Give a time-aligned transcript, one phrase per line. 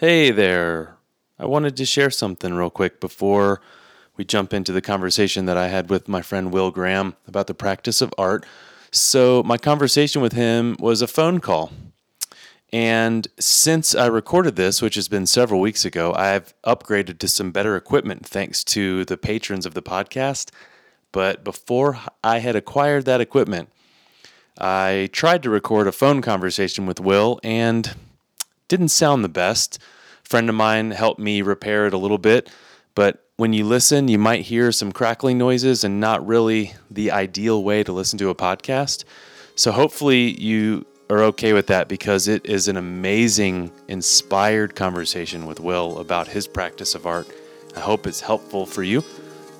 [0.00, 0.96] Hey there.
[1.38, 3.60] I wanted to share something real quick before
[4.16, 7.52] we jump into the conversation that I had with my friend Will Graham about the
[7.52, 8.46] practice of art.
[8.90, 11.70] So, my conversation with him was a phone call.
[12.72, 17.50] And since I recorded this, which has been several weeks ago, I've upgraded to some
[17.50, 20.50] better equipment thanks to the patrons of the podcast.
[21.12, 23.68] But before I had acquired that equipment,
[24.58, 27.94] I tried to record a phone conversation with Will and
[28.70, 29.78] didn't sound the best.
[30.24, 32.48] A friend of mine helped me repair it a little bit,
[32.94, 37.62] but when you listen, you might hear some crackling noises and not really the ideal
[37.62, 39.04] way to listen to a podcast.
[39.56, 45.58] So hopefully you are okay with that because it is an amazing, inspired conversation with
[45.58, 47.28] Will about his practice of art.
[47.76, 49.02] I hope it's helpful for you.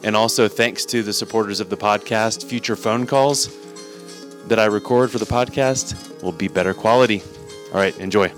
[0.04, 3.48] And also, thanks to the supporters of the podcast, future phone calls
[4.46, 7.22] that I record for the podcast will be better quality.
[7.72, 8.32] All right, enjoy.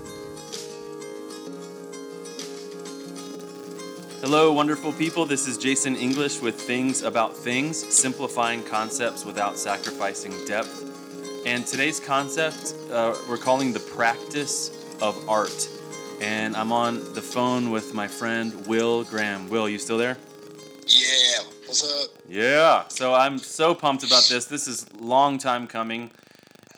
[4.23, 5.25] Hello, wonderful people.
[5.25, 11.43] This is Jason English with Things About Things, simplifying concepts without sacrificing depth.
[11.45, 15.67] And today's concept uh, we're calling the practice of art.
[16.21, 19.49] And I'm on the phone with my friend Will Graham.
[19.49, 20.15] Will, you still there?
[20.87, 22.09] Yeah, what's up?
[22.29, 22.87] Yeah.
[22.87, 24.45] So I'm so pumped about this.
[24.45, 26.11] This is long time coming.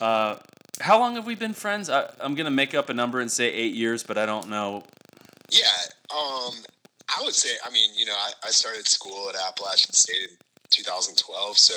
[0.02, 0.38] Uh,
[0.81, 1.92] how long have we been friends?
[1.92, 4.81] I, I'm gonna make up a number and say eight years, but I don't know.
[5.52, 5.67] Yeah,
[6.11, 6.53] um,
[7.09, 10.38] I would say, I mean, you know, I, I started school at Appalachian State in
[10.72, 11.73] 2012, so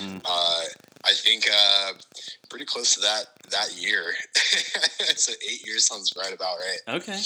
[0.00, 0.18] Mm-hmm.
[0.24, 0.62] uh,
[1.04, 1.92] I think uh,
[2.50, 4.12] pretty close to that that year.
[5.14, 6.96] so eight years sounds right about right.
[6.96, 7.18] Okay.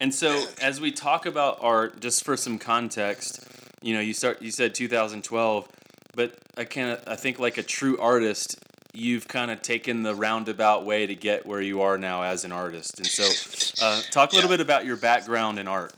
[0.00, 3.46] And so as we talk about art, just for some context,
[3.82, 5.68] you know, you start you said 2012,
[6.14, 8.56] but I kind of I think like a true artist,
[8.94, 12.52] you've kind of taken the roundabout way to get where you are now as an
[12.52, 12.98] artist.
[12.98, 14.56] And so, uh, talk a little Yeah.
[14.56, 15.92] bit about your background in art.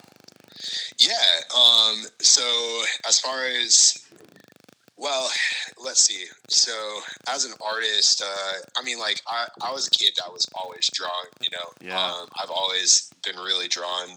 [0.98, 1.12] Yeah.
[1.54, 2.42] Um, so
[3.06, 4.04] as far as
[4.96, 5.28] well,
[5.82, 6.24] let's see.
[6.48, 6.72] So
[7.28, 10.88] as an artist, uh, I mean, like I, I was a kid that was always
[10.92, 12.02] drawn, You know, Yeah.
[12.04, 14.08] um, I've always been really drawn.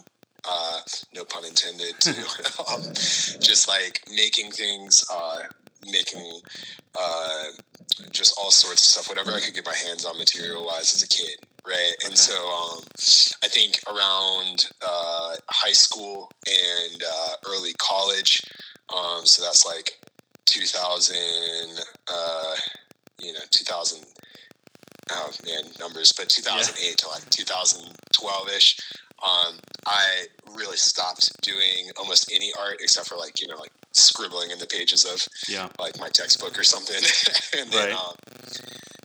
[0.43, 0.79] Uh,
[1.13, 1.99] no pun intended.
[2.01, 2.09] To
[2.73, 5.43] um, just like making things, uh,
[5.85, 6.41] making
[6.99, 7.43] uh,
[8.11, 11.03] just all sorts of stuff, whatever I could get my hands on material wise as
[11.03, 11.93] a kid, right?
[12.05, 12.15] And Okay.
[12.15, 12.79] so um,
[13.43, 18.41] I think around uh, high school and uh, early college,
[18.95, 19.91] um, so that's like
[20.45, 21.15] 2000,
[22.11, 22.55] uh,
[23.19, 23.99] you know, 2000.
[25.13, 28.77] Oh man, numbers, but 2008 to like 2012 ish.
[29.21, 29.55] Um,
[29.85, 34.59] I really stopped doing almost any art except for like you know like scribbling in
[34.59, 35.67] the pages of Yeah.
[35.79, 36.95] like my textbook or something.
[37.59, 37.93] and then, Right.
[37.97, 38.15] um,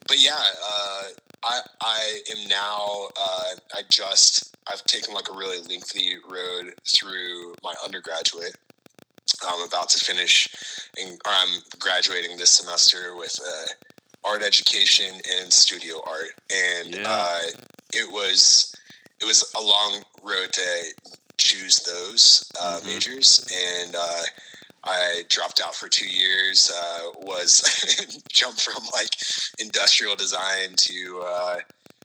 [0.06, 1.02] but yeah, uh,
[1.44, 3.08] I I am now.
[3.20, 8.56] Uh, I just I've taken like a really lengthy road through my undergraduate.
[9.46, 10.48] I'm about to finish,
[10.96, 17.04] and or I'm graduating this semester with uh, art education and studio art, and Yeah.
[17.06, 17.40] uh,
[17.92, 18.74] it was
[19.20, 20.84] it was a long road to
[21.38, 22.86] choose those uh, Mhm.
[22.86, 24.22] majors, and uh,
[24.86, 26.70] I dropped out for two years.
[26.74, 27.60] Uh, was
[28.32, 29.10] jumped from like
[29.58, 31.56] industrial design to uh,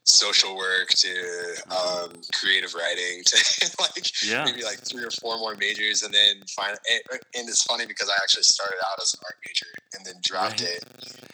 [0.04, 4.44] social work to um, creative writing to like Yeah.
[4.44, 6.42] maybe like three or four more majors, and then.
[6.58, 9.66] And, and it's funny because I actually started out as an art major
[9.96, 10.70] and then dropped Right.
[10.70, 10.84] it,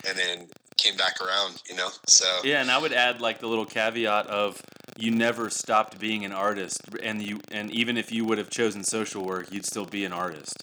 [0.09, 1.61] and then came back around.
[1.69, 4.61] You know, so Yeah, and I would add like the little caveat of
[4.97, 8.85] you never stopped being an artist, and you and even if you would have chosen
[8.85, 10.55] social work, you'd still be an artist.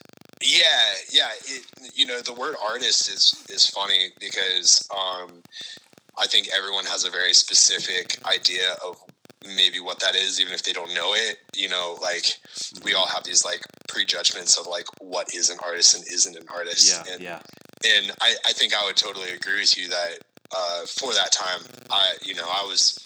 [0.45, 0.67] Yeah,
[1.11, 1.29] yeah.
[1.45, 5.41] It, you know, the word artist is is funny because um,
[6.17, 8.97] I think everyone has a very specific idea of
[9.43, 11.37] maybe what that is, even if they don't know it.
[11.55, 12.25] You know, like
[12.83, 16.45] we all have these like prejudgments of like what is an artist and isn't an
[16.53, 17.05] artist.
[17.07, 17.39] Yeah, and, yeah,
[17.83, 20.19] and I, I think I would totally agree with you that
[20.55, 22.99] uh, for that time, I you know I was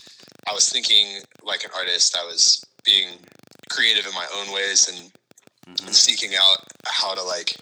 [0.49, 2.17] I was thinking like an artist.
[2.19, 3.09] I was being
[3.69, 5.11] creative in my own ways and
[5.69, 5.87] Mhm.
[5.87, 7.55] and seeking out how to like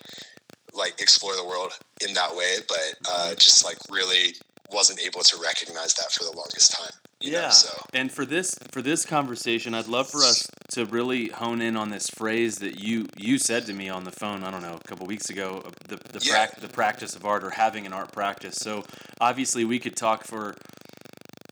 [0.73, 1.71] like explore the world
[2.07, 4.35] in that way but uh just like really
[4.69, 7.49] wasn't able to recognize that for the longest time you know, yeah.
[7.49, 11.75] so And for this for this conversation, I'd love for us to really hone in
[11.75, 14.43] on this phrase that you you said to me on the phone.
[14.43, 15.63] I don't know, a couple weeks ago.
[15.87, 16.33] The the, Yeah.
[16.45, 18.57] prac- the practice of art or having an art practice.
[18.57, 18.83] So
[19.19, 20.53] obviously, we could talk for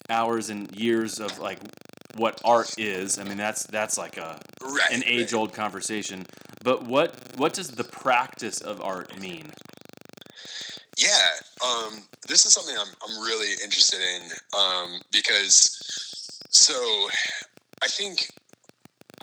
[0.07, 1.57] hours and years of like
[2.15, 3.19] what art is.
[3.19, 6.25] I mean, that's that's like a right an age old conversation.
[6.63, 9.51] But what what does the practice of art mean?
[10.97, 11.07] Yeah,
[11.63, 14.21] um, this is something I'm I'm really interested in
[14.57, 16.73] um, because so
[17.83, 18.29] I think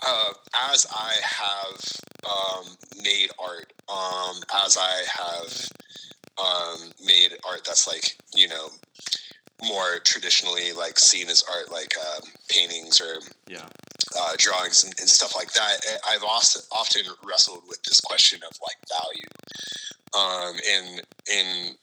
[0.05, 0.33] uh,
[0.71, 1.81] as I have
[2.29, 2.65] um,
[3.03, 4.35] made art, um,
[4.65, 5.69] as I have
[6.37, 8.69] um, made art that's like you know
[9.63, 13.65] more traditionally like seen as art, like um, paintings or Yeah.
[14.19, 15.77] uh, drawings and, and stuff like that.
[15.89, 19.29] eh, I've also often wrestled with this question of like value,
[20.13, 21.01] um, in
[21.31, 21.75] in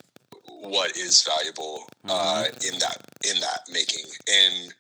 [0.48, 2.98] what is valuable uh, in that
[3.28, 4.74] in that making and.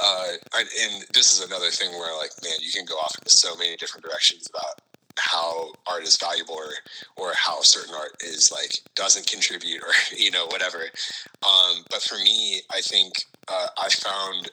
[0.00, 3.56] Uh, and this is another thing where, like, man, you can go off into so
[3.56, 4.80] many different directions about
[5.18, 6.72] how art is valuable, or
[7.16, 10.80] or how certain art is like doesn't contribute, or you know, whatever.
[11.46, 14.50] Um, but for me, I think uh, I found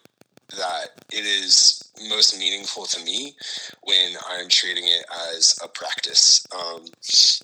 [0.58, 3.34] that it is most meaningful to me
[3.84, 6.46] when I'm treating it as a practice.
[6.56, 6.86] Um,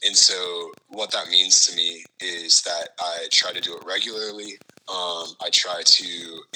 [0.06, 4.58] and so, what that means to me is that I try to do it regularly.
[4.88, 6.06] Um, I try to,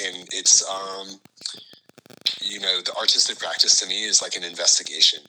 [0.04, 1.20] and it's, um,
[2.42, 5.20] you know, the artistic practice to me is like an investigation.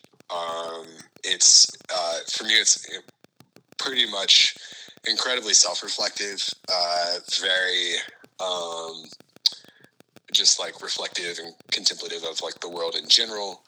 [1.27, 2.87] It's, uh, for me, it's
[3.79, 4.57] pretty much
[5.07, 6.43] incredibly self reflective,
[6.73, 7.95] uh, very,
[8.41, 9.05] um,
[10.33, 13.63] just like reflective and contemplative of like the world in general.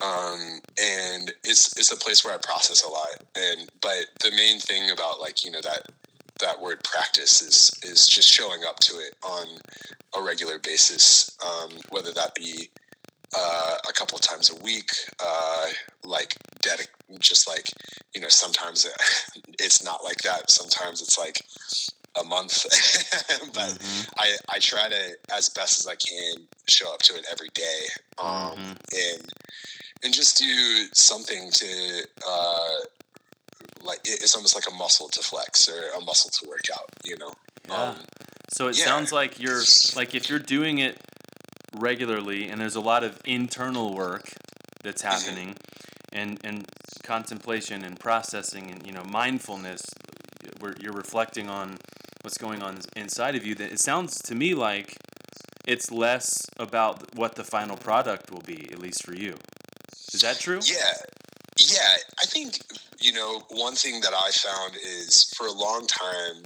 [0.00, 3.08] Um and it's it's a place where i process a lot.
[3.36, 5.86] And but the main thing about like you know that
[6.40, 9.46] that word practice is is just showing up to it on
[10.18, 12.70] a regular basis um whether that be
[13.36, 14.90] uh, a couple of times a week,
[15.24, 15.66] uh,
[16.04, 16.88] like dedic-
[17.20, 17.68] just like
[18.14, 18.86] you know, sometimes
[19.58, 20.50] it's not like that.
[20.50, 21.40] Sometimes it's like
[22.20, 22.64] a month,
[23.54, 24.08] but Mhm.
[24.18, 27.80] I, I try to as best as I can show up to it every day
[28.18, 28.26] um,
[28.58, 28.76] Mhm.
[29.14, 29.32] and
[30.02, 32.78] and just do something to uh,
[33.82, 37.16] like it's almost like a muscle to flex or a muscle to work out you
[37.18, 37.32] know
[37.68, 37.82] Yeah.
[37.90, 37.96] um,
[38.52, 38.84] So it yeah.
[38.84, 39.62] sounds like you're
[39.94, 40.98] like if you're doing it
[41.78, 44.30] regularly and there's a lot of internal work
[44.82, 45.12] that's Mm-hmm.
[45.12, 45.56] happening
[46.12, 46.64] and and
[47.04, 49.82] contemplation and processing and you know mindfulness
[50.60, 51.76] where you're reflecting on
[52.22, 54.96] what's going on inside of you that it sounds to me like
[55.66, 59.34] it's less about what the final product will be at least for you.
[60.12, 60.60] Is that true?
[60.64, 60.94] yeah
[61.58, 62.58] yeah i think
[63.00, 66.42] you know one thing that i found is for a long time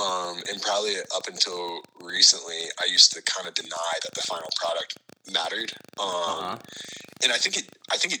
[0.00, 4.48] um, and probably up until recently i used to kind of deny that the final
[4.56, 4.98] product
[5.32, 6.56] mattered um, Uh-huh.
[7.22, 7.66] and I think it.
[7.90, 8.20] I think it.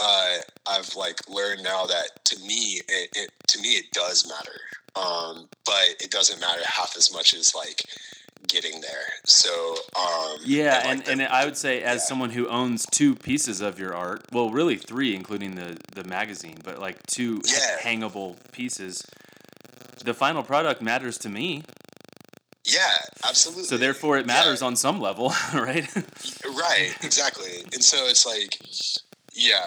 [0.00, 0.36] Uh,
[0.66, 4.58] I've like learned now that to me, it, it to me it does matter,
[4.96, 7.82] um, but it doesn't matter half as much as like
[8.46, 9.08] getting there.
[9.26, 12.06] So um, Yeah, like, and, the- and I would say as yeah.
[12.06, 16.58] someone who owns two pieces of your art, well, really three, including the the magazine,
[16.64, 17.78] but like two Yeah.
[17.82, 19.02] hangable pieces.
[20.04, 21.64] The final product matters to me,
[22.72, 22.94] yeah,
[23.28, 23.64] absolutely.
[23.64, 24.34] so therefore it Yeah.
[24.34, 25.86] matters on some level, right?
[25.94, 28.58] right exactly and so it's like
[29.34, 29.64] yeah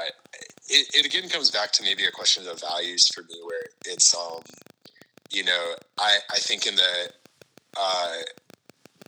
[0.69, 4.15] it, it again comes back to maybe a question of values for me where it's
[4.15, 4.41] um
[5.29, 7.11] you know i i think in the
[7.77, 8.15] uh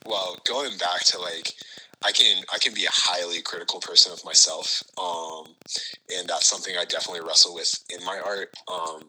[0.06, 1.52] well going back to like
[2.06, 5.54] i can i can be a highly critical person of myself um
[6.18, 9.04] and that's something i definitely wrestle with in my art um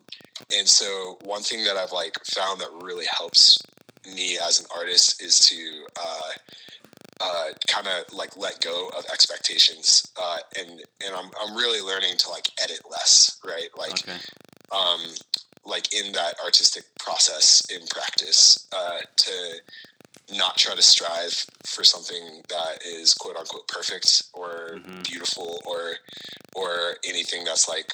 [0.57, 3.59] and so one thing that i've like found that really helps
[4.06, 6.31] me as an artist is to uh
[7.21, 12.17] uh, kind of like let go of expectations, uh, and and I'm I'm really learning
[12.19, 13.69] to like edit less, right?
[13.78, 14.17] Like okay.
[14.73, 15.00] um,
[15.64, 19.33] like in that artistic process in practice, uh, to
[20.37, 25.05] not try to strive for something that is quote unquote perfect or Mhm.
[25.05, 25.97] beautiful or
[26.57, 27.93] or anything that's like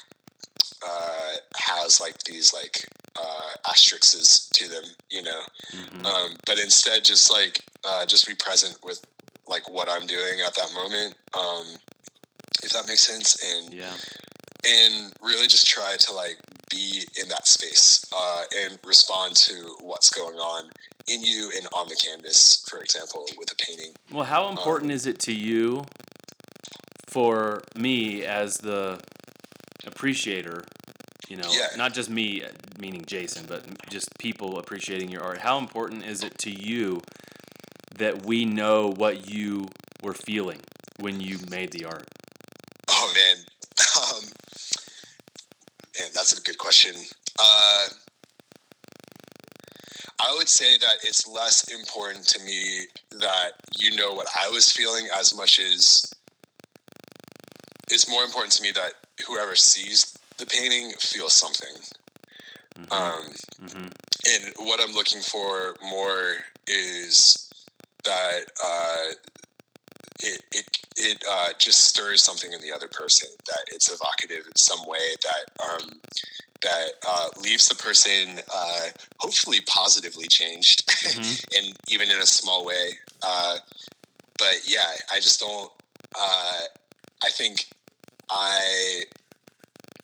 [0.83, 2.87] uh, has like these like
[3.19, 5.41] uh, asterisks to them, you know
[5.73, 6.05] Mhm.
[6.05, 8.99] um, but instead just like uh, just be present with
[9.47, 11.65] like what i'm doing at that moment um,
[12.63, 13.93] if that makes sense and Yeah.
[14.65, 16.37] and really just try to like
[16.69, 20.69] be in that space uh, and respond to what's going on
[21.07, 25.05] in you and on the canvas for example with a painting Well, how important is
[25.05, 25.83] it to you
[27.09, 29.01] for me as the
[29.85, 30.63] appreciator,
[31.31, 31.69] you know, Yeah.
[31.77, 32.43] not just me,
[32.77, 35.37] meaning Jason, but just people appreciating your art?
[35.37, 37.01] How important is it to you
[37.95, 39.69] that we know what you
[40.03, 40.59] were feeling
[40.99, 42.05] when you made the art?
[42.89, 43.37] Oh man,
[44.03, 44.23] um,
[45.97, 46.95] man, that's a good question.
[47.39, 47.87] Uh,
[50.19, 54.69] I would say that it's less important to me that you know what I was
[54.69, 56.13] feeling as much as
[57.89, 58.93] it's more important to me that
[59.25, 61.75] whoever sees the painting feels something.
[62.75, 62.91] Mhm.
[62.91, 63.93] Um, Mhm.
[64.25, 67.47] and what I'm looking for more is
[68.03, 69.13] that uh,
[70.19, 74.55] it, it it uh, just stirs something in the other person that it's evocative in
[74.55, 76.01] some way that um,
[76.61, 78.87] that uh, leaves the person uh,
[79.19, 81.57] hopefully positively changed mm-hmm.
[81.57, 83.57] and even in a small way uh,
[84.37, 85.71] but yeah i just don't
[86.15, 86.61] uh,
[87.23, 87.67] i think
[88.29, 89.03] i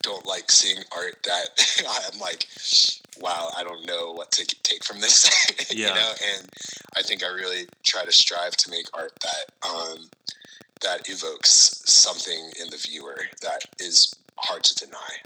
[0.02, 1.48] don't like seeing art that
[2.12, 2.46] i'm like
[3.20, 5.28] wow i don't know what to take from this
[5.74, 5.88] yeah.
[5.88, 6.48] you know and
[6.96, 10.08] i think i really try to strive to make art that um,
[10.80, 15.16] that evokes something in the viewer that is hard to deny.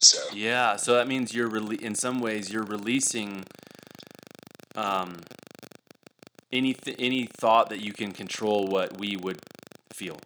[0.00, 3.44] So yeah, so that means you're really in some ways you're releasing
[4.76, 5.16] um,
[6.52, 9.40] any th- any thought that you can control what we would
[9.92, 10.18] feel.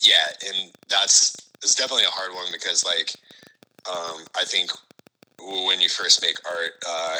[0.00, 3.12] Yeah, and that's it's definitely a hard one because like
[3.88, 4.70] um, I think
[5.40, 7.16] when you first make art, uh,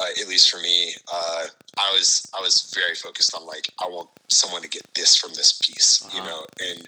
[0.00, 1.44] uh, at least for me, uh,
[1.78, 5.30] I was I was very focused on like I want someone to get this from
[5.30, 6.16] this piece, uh-huh.
[6.16, 6.86] you know, and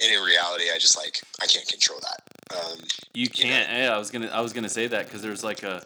[0.00, 2.56] and in reality, I just like I can't control that.
[2.56, 2.78] Um,
[3.14, 3.68] you can't.
[3.68, 3.84] You know?
[3.84, 5.82] Yeah, I was gonna I was gonna say that because there's like a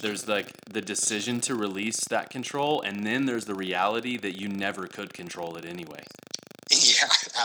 [0.00, 4.48] there's like the decision to release that control, and then there's the reality that you
[4.48, 6.02] never could control it anyway.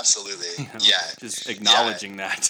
[0.05, 0.45] Absolutely.
[0.57, 2.29] You know, yeah, just acknowledging yeah.
[2.29, 2.49] that.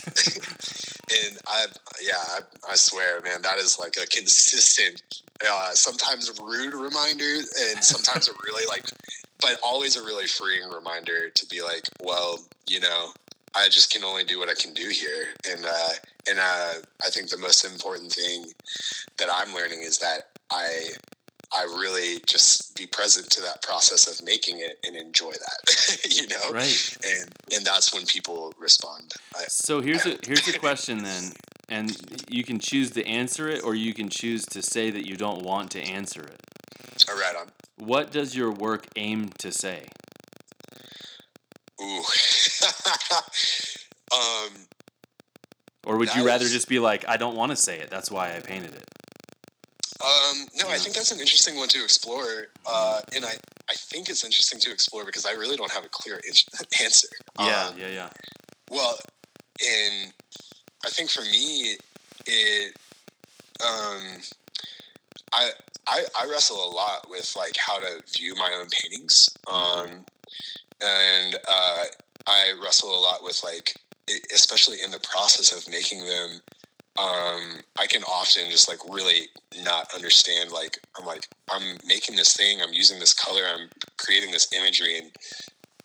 [1.09, 1.65] and I,
[2.01, 5.01] yeah, I, I swear, man, that is like a consistent
[5.43, 8.85] uh, sometimes rude reminder and sometimes a really like
[9.41, 13.11] but always a really freeing reminder to be like well you know
[13.53, 15.89] i just can only do what i can do here and uh
[16.29, 18.45] and uh i think the most important thing
[19.17, 20.87] that i'm learning is that i
[21.55, 26.27] I really just be present to that process of making it and enjoy that, you
[26.27, 26.51] know.
[26.51, 26.97] Right.
[27.05, 29.13] And and that's when people respond.
[29.35, 31.31] I, so here's a here's a question then
[31.69, 31.95] and
[32.29, 35.43] you can choose to answer it or you can choose to say that you don't
[35.43, 36.39] want to answer it.
[37.09, 37.47] All right on.
[37.77, 39.87] What does your work aim to say?
[41.81, 42.03] Ooh.
[44.11, 44.49] um
[45.85, 46.51] or would you rather is...
[46.51, 47.89] just be like I don't want to say it.
[47.89, 48.85] That's why I painted it.
[50.03, 50.67] Um, no.
[50.69, 53.31] I think that's an interesting one to explore, uh, and I,
[53.69, 56.19] I think it's interesting to explore because I really don't have a clear
[56.81, 57.07] answer.
[57.39, 58.09] Yeah, um, yeah, yeah.
[58.69, 58.97] Well,
[59.61, 60.11] in
[60.85, 61.77] I think for me,
[62.27, 62.77] it,
[63.61, 64.01] um,
[65.33, 65.49] I,
[65.87, 69.29] I, I wrestle a lot with like how to view my own paintings.
[69.51, 70.05] Um,
[70.81, 71.83] and, uh,
[72.27, 73.73] I wrestle a lot with like,
[74.33, 76.41] especially in the process of making them,
[76.97, 79.27] um, I can often just like really
[79.63, 80.51] not understand.
[80.51, 84.97] Like, I'm like, I'm making this thing, I'm using this color, I'm creating this imagery,
[84.97, 85.11] and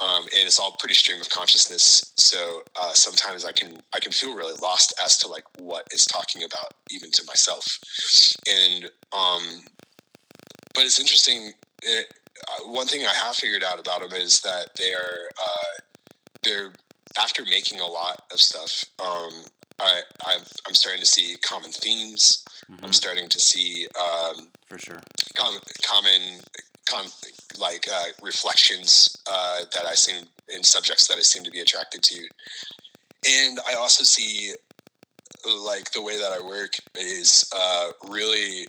[0.00, 2.12] um, and it's all pretty stream of consciousness.
[2.16, 6.06] So uh, sometimes I can I can feel really lost as to like what it's
[6.06, 7.66] talking about, even to myself.
[8.48, 9.42] And um,
[10.74, 11.52] but it's interesting.
[11.82, 12.14] It,
[12.48, 15.80] uh, one thing I have figured out about them is that they are uh,
[16.42, 16.72] they're
[17.18, 18.84] after making a lot of stuff.
[19.04, 19.32] Um,
[19.80, 22.44] I I'm, I'm starting to see common themes.
[22.70, 22.84] Mm-hmm.
[22.84, 25.00] I'm starting to see um, for sure
[25.36, 25.60] common
[26.86, 27.10] common
[27.58, 32.02] like uh, reflections uh, that I seem in subjects that I seem to be attracted
[32.02, 32.18] to,
[33.28, 34.52] and I also see
[35.46, 38.66] like the way that I work is uh, really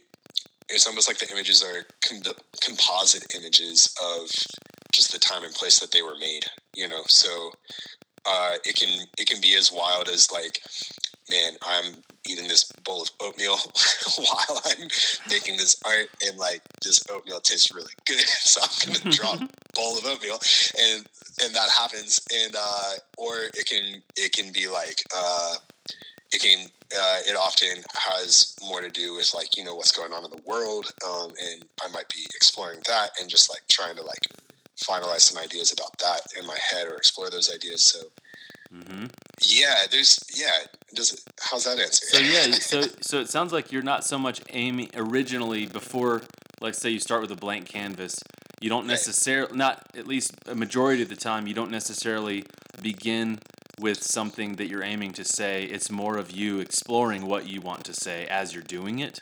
[0.69, 4.29] it's almost like the images are com- composite images of
[4.93, 7.51] just the time and place that they were made you know so
[8.25, 10.61] uh, it can it can be as wild as like
[11.31, 11.95] man i'm
[12.27, 13.57] eating this bowl of oatmeal
[14.17, 14.87] while I'm
[15.29, 19.49] making this art, and like this oatmeal tastes really good, so I'm gonna drop a
[19.75, 20.39] bowl of oatmeal,
[20.79, 21.05] and
[21.43, 25.55] and that happens, and uh, or it can it can be like uh,
[26.31, 30.13] it can uh, it often has more to do with like you know what's going
[30.13, 33.95] on in the world, um, and I might be exploring that and just like trying
[33.95, 34.21] to like
[34.77, 37.83] finalize some ideas about that in my head or explore those ideas.
[37.83, 37.99] So
[38.73, 39.05] Mm-hmm.
[39.41, 40.51] Yeah, there's yeah.
[40.93, 42.05] Does it, how's that answer?
[42.07, 46.21] So yeah, so so it sounds like you're not so much aiming originally before,
[46.61, 48.15] like say you start with a blank canvas.
[48.61, 52.43] You don't necessarily, not at least a majority of the time, you don't necessarily
[52.79, 53.39] begin
[53.79, 55.63] with something that you're aiming to say.
[55.63, 59.19] It's more of you exploring what you want to say as you're doing it.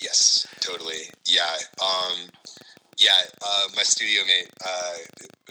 [0.00, 1.10] Yes, totally.
[1.26, 1.42] Yeah.
[1.82, 2.30] Um,
[2.98, 3.10] yeah,
[3.42, 4.92] uh, my studio mate, uh,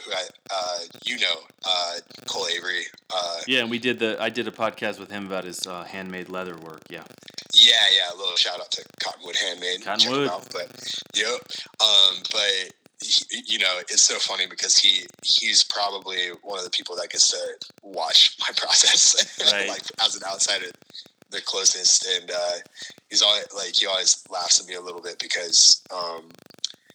[0.03, 1.35] who I, uh, you know,
[1.65, 2.83] uh, Cole Avery.
[3.13, 4.21] Uh, yeah, and we did the.
[4.21, 6.81] I did a podcast with him about his uh, handmade leather work.
[6.89, 7.03] Yeah.
[7.53, 8.13] Yeah, yeah.
[8.13, 9.83] A little shout out to Cottonwood Handmade.
[9.83, 10.27] Cottonwood.
[10.27, 10.69] Out, but
[11.15, 11.39] yep.
[11.79, 16.71] Um, but he, you know, it's so funny because he he's probably one of the
[16.71, 17.37] people that gets to
[17.81, 19.15] watch my process,
[19.53, 19.69] right.
[19.69, 20.67] like as an outsider,
[21.29, 22.29] the closest, and
[23.09, 26.29] he's always like he always laughs at me a little bit because um,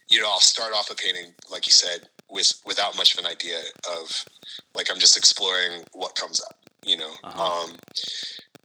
[0.09, 3.31] you know, I'll start off a painting, like you said, with without much of an
[3.31, 3.59] idea
[4.01, 4.25] of
[4.75, 7.13] like I'm just exploring what comes up, you know.
[7.25, 7.65] Uh-huh.
[7.65, 7.77] Um,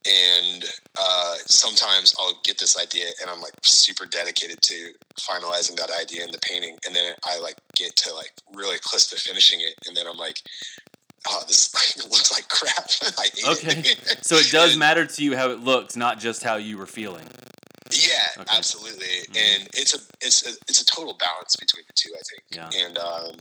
[0.07, 0.63] and
[0.97, 6.23] uh, sometimes I'll get this idea and I'm like super dedicated to finalizing that idea
[6.23, 9.73] in the painting, and then I like get to like really close to finishing it,
[9.87, 10.41] and then I'm like,
[11.29, 12.89] oh, this like, looks like crap.
[13.17, 13.79] I Okay.
[13.79, 14.19] it.
[14.25, 17.27] So it does matter to you how it looks, not just how you were feeling.
[17.91, 18.57] Yeah, Okay.
[18.57, 19.37] absolutely, Mhm.
[19.37, 22.43] and it's a it's a it's a total balance between the two, I think.
[22.49, 22.85] Yeah.
[22.85, 23.35] And um,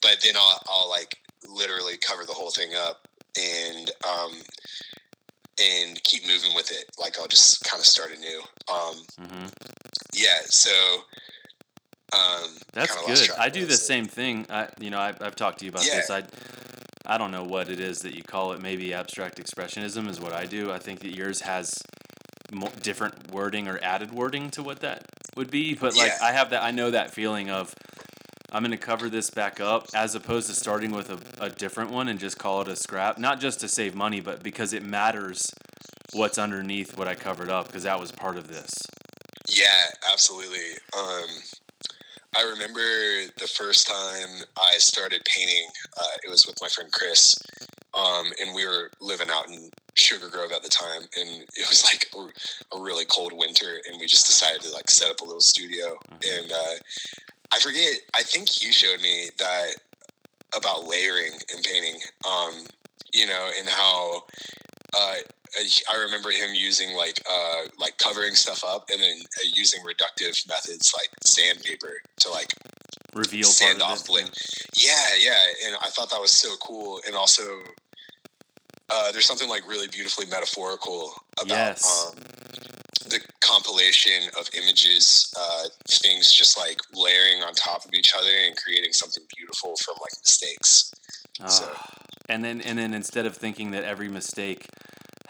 [0.00, 1.16] but then I'll I'll like
[1.48, 4.42] literally cover the whole thing up and um
[5.58, 6.84] and keep moving with it.
[6.98, 8.40] Like I'll just kind of start anew.
[8.72, 9.46] Um, hmm
[10.14, 10.40] yeah.
[10.46, 11.04] So
[12.12, 13.30] um, That's good.
[13.38, 14.46] I do the same thing.
[14.50, 15.96] I, you know, I, I've talked to you about Yeah.
[15.96, 16.10] this.
[16.10, 16.24] I,
[17.06, 18.60] I don't know what it is that you call it.
[18.60, 20.72] Maybe abstract expressionism is what I do.
[20.72, 21.78] I think that yours has
[22.52, 25.04] mo- different wording or added wording to what that
[25.36, 25.74] would be.
[25.74, 26.18] But like, Yeah.
[26.22, 26.62] I have that.
[26.62, 27.74] I know that feeling of
[28.52, 31.90] I'm going to cover this back up as opposed to starting with a, a different
[31.90, 33.16] one and just call it a scrap.
[33.18, 35.46] Not just to save money, but because it matters
[36.14, 38.72] what's underneath what I covered up because that was part of this.
[39.48, 39.66] Yeah,
[40.12, 40.58] absolutely.
[40.98, 41.26] Um,
[42.36, 42.80] I remember
[43.38, 45.66] the first time I started painting.
[45.96, 47.34] Uh, it was with my friend Chris,
[47.94, 51.84] um, and we were living out in Sugar Grove at the time, and it was
[51.84, 55.24] like a, a really cold winter, and we just decided to like set up a
[55.24, 55.98] little studio.
[56.10, 56.74] And uh,
[57.52, 57.94] I forget.
[58.14, 59.74] I think you showed me that
[60.56, 62.00] about layering and painting.
[62.28, 62.64] Um,
[63.12, 64.22] you know, and how.
[64.96, 65.16] Uh,
[65.92, 70.48] I remember him using like uh, like covering stuff up and then uh, using reductive
[70.48, 72.50] methods like sandpaper to like
[73.14, 74.30] Reveal sand off it.
[74.76, 77.00] Yeah, yeah, and I thought that was so cool.
[77.06, 77.42] And also,
[78.92, 82.12] uh, there's something like really beautifully metaphorical about Yes.
[82.12, 82.18] um,
[83.08, 88.56] the compilation of images, uh, things just like layering on top of each other and
[88.56, 90.90] creating something beautiful from like mistakes.
[91.48, 91.86] So- Ah.
[92.28, 94.66] and then and then instead of thinking that every mistake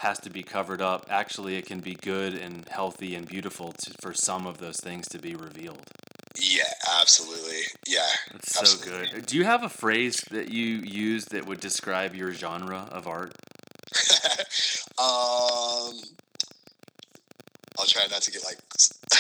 [0.01, 3.93] has to be covered up, actually it can be good and healthy and beautiful to,
[4.03, 5.83] for some of those things to be revealed.
[6.41, 6.63] Yeah,
[7.01, 7.63] absolutely.
[7.87, 8.07] Yeah.
[8.33, 9.09] That's so Absolutely.
[9.13, 9.27] good.
[9.27, 13.35] Do you have a phrase that you use that would describe your genre of art?
[14.99, 15.99] um,
[17.79, 18.59] I'll try not to get like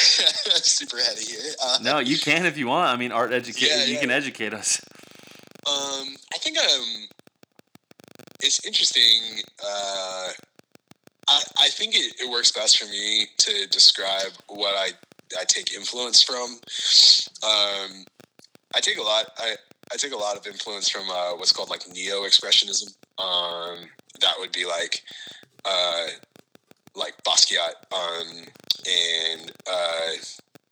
[0.62, 1.40] super heady here.
[1.62, 2.88] Uh, No, you can if you want.
[2.88, 3.68] I mean, art educate.
[3.68, 4.00] Yeah, you yeah.
[4.00, 4.80] can educate us.
[5.66, 7.06] Um, I think um,
[8.42, 9.42] it's interesting.
[9.62, 10.28] Uh,
[11.28, 14.90] I I think it, it works best for me to describe what I
[15.38, 16.58] I take influence from.
[17.42, 18.04] Um,
[18.74, 19.26] I take a lot.
[19.38, 19.56] I
[19.92, 22.94] I take a lot of influence from uh, what's called like neo expressionism.
[23.18, 23.88] Um,
[24.20, 25.02] that would be like
[25.64, 26.06] uh,
[26.94, 28.46] like Basquiat um,
[28.86, 30.10] and uh,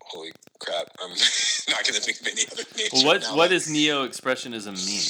[0.02, 1.10] holy crap, I'm
[1.68, 2.90] not going to think of any other names.
[2.92, 5.02] Well, right what now, what does neo expressionism mean?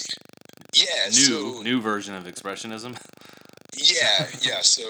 [0.74, 2.96] yeah New so, new version of expressionism.
[3.76, 4.84] yeah yeah so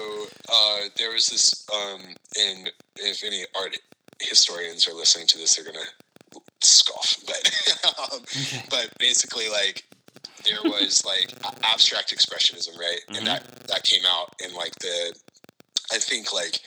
[0.51, 2.01] uh, there was this um,
[2.39, 3.77] and if any art
[4.19, 5.85] historians are listening to this they're gonna
[6.61, 8.19] scoff but um,
[8.69, 9.83] but basically like
[10.45, 11.31] there was like
[11.63, 13.17] abstract expressionism right Mhm.
[13.19, 15.13] and that that came out in like the
[15.93, 16.59] i think like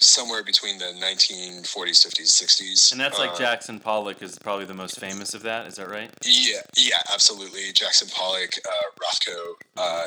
[0.00, 4.74] somewhere between the 1940s 50s 60s And that's like Uh, Jackson Pollock is probably the
[4.74, 5.66] most famous of that.
[5.68, 6.10] Is that right?
[6.24, 7.72] Yeah, yeah, absolutely.
[7.72, 9.54] Jackson Pollock, uh, Rothko.
[9.76, 10.06] Uh,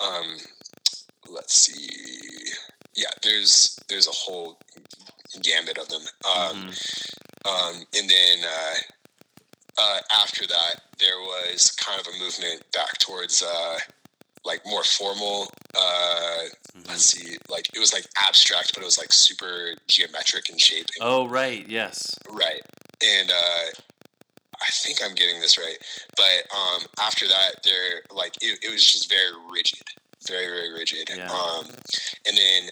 [0.00, 0.36] um,
[1.28, 2.52] let's see.
[2.94, 4.58] Yeah, there's there's a whole
[5.40, 6.02] gambit of them.
[6.24, 7.14] Um, Mhm.
[7.44, 8.74] Um, and then uh,
[9.78, 13.78] uh, after that, there was kind of a movement back towards uh,
[14.44, 15.48] like more formal.
[15.76, 16.88] Uh, Mhm.
[16.88, 20.86] Let's see, like it was like abstract, but it was like super geometric in shape.
[20.98, 22.12] and Oh right, yes.
[22.28, 22.62] Right.
[23.00, 23.66] And uh
[24.60, 25.78] I think I'm getting this right.
[26.16, 29.86] But um after that there like it, it was just very rigid.
[30.26, 31.08] Very, very rigid.
[31.16, 31.30] Yeah.
[31.30, 31.66] Um
[32.26, 32.70] and then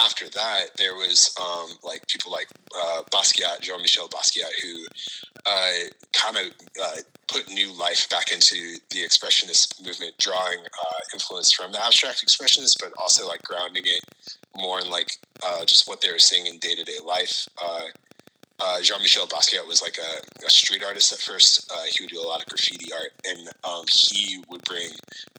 [0.00, 4.86] after that there was um like people like uh Basquiat, Jean Michel Basquiat who
[5.46, 6.96] uh kind of uh
[7.28, 12.76] put new life back into the expressionist movement, drawing uh, influence from the abstract expressionists,
[12.80, 14.00] but also like grounding it
[14.56, 15.10] more in like
[15.46, 17.46] uh, just what they were seeing in day to day life.
[18.60, 21.70] Uh, uh, Jean Michel Basquiat was like a, a street artist at first.
[21.72, 24.90] Uh, he would do a lot of graffiti art, and um, he would bring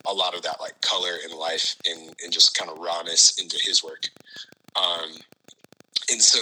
[0.07, 3.57] a lot of that like color and life and, and just kind of rawness into
[3.63, 4.03] his work.
[4.75, 5.11] Um,
[6.11, 6.39] and so,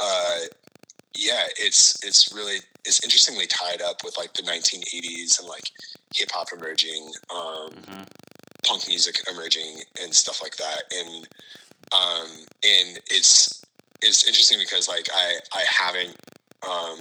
[0.00, 0.40] uh,
[1.16, 5.64] yeah, it's it's really it's interestingly tied up with like the 1980s and like
[6.14, 8.02] hip hop emerging, um, hmm
[8.64, 11.28] punk music emerging and stuff like that and
[11.92, 12.28] um
[12.64, 13.63] and it's
[14.04, 16.16] it's interesting because like i i haven't
[16.68, 16.98] um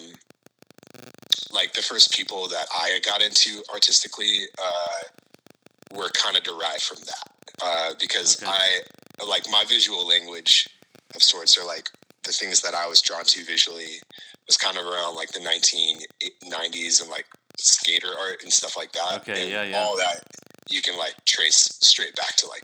[1.54, 6.98] like the first people that I got into artistically uh, were kind of derived from
[7.06, 7.30] that
[7.64, 8.52] uh, because Okay.
[8.52, 10.68] I like my visual language
[11.16, 11.90] of sorts are like
[12.24, 14.02] the things that I was drawn to visually
[14.48, 19.22] was kind of around like the 1990s and like skater art and stuff like that.
[19.22, 19.78] Okay, and yeah, yeah.
[19.80, 20.24] All that
[20.70, 22.64] you can like trace straight back to like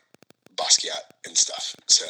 [0.59, 1.75] Basquiat and stuff.
[1.87, 2.05] So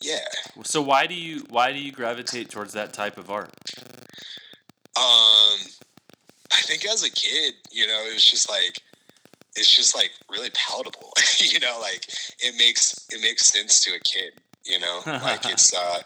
[0.00, 0.18] yeah.
[0.64, 3.52] So why do you why do you gravitate towards that type of art?
[4.96, 5.58] Um,
[6.52, 8.80] I think as a kid, you know, it was just like
[9.56, 11.12] it's just like really palatable.
[11.38, 12.06] you know, like
[12.40, 14.32] it makes it makes sense to a kid.
[14.64, 16.00] You know, like it's uh,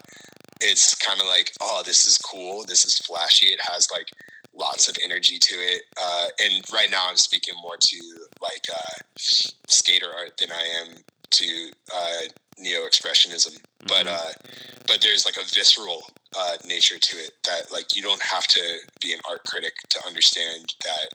[0.61, 2.65] it's kind of like oh, this is cool.
[2.65, 3.47] This is flashy.
[3.47, 4.09] It has like
[4.55, 5.83] lots of energy to it.
[6.01, 7.99] Uh, and right now, I'm speaking more to
[8.41, 10.95] like uh, skater art than I am
[11.31, 12.21] to uh,
[12.57, 13.57] neo expressionism.
[13.87, 14.13] But Mhm.
[14.13, 14.31] uh,
[14.87, 16.03] but there's like a visceral
[16.37, 20.05] uh, nature to it that like you don't have to be an art critic to
[20.05, 21.13] understand that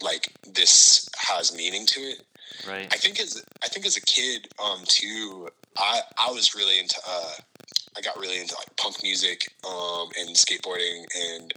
[0.00, 2.26] like this has meaning to it.
[2.66, 2.92] right.
[2.92, 6.98] I think as I think as a kid, um, too, I I was really into
[7.06, 7.32] uh,
[7.96, 11.54] I got really into like punk music, um, and skateboarding, and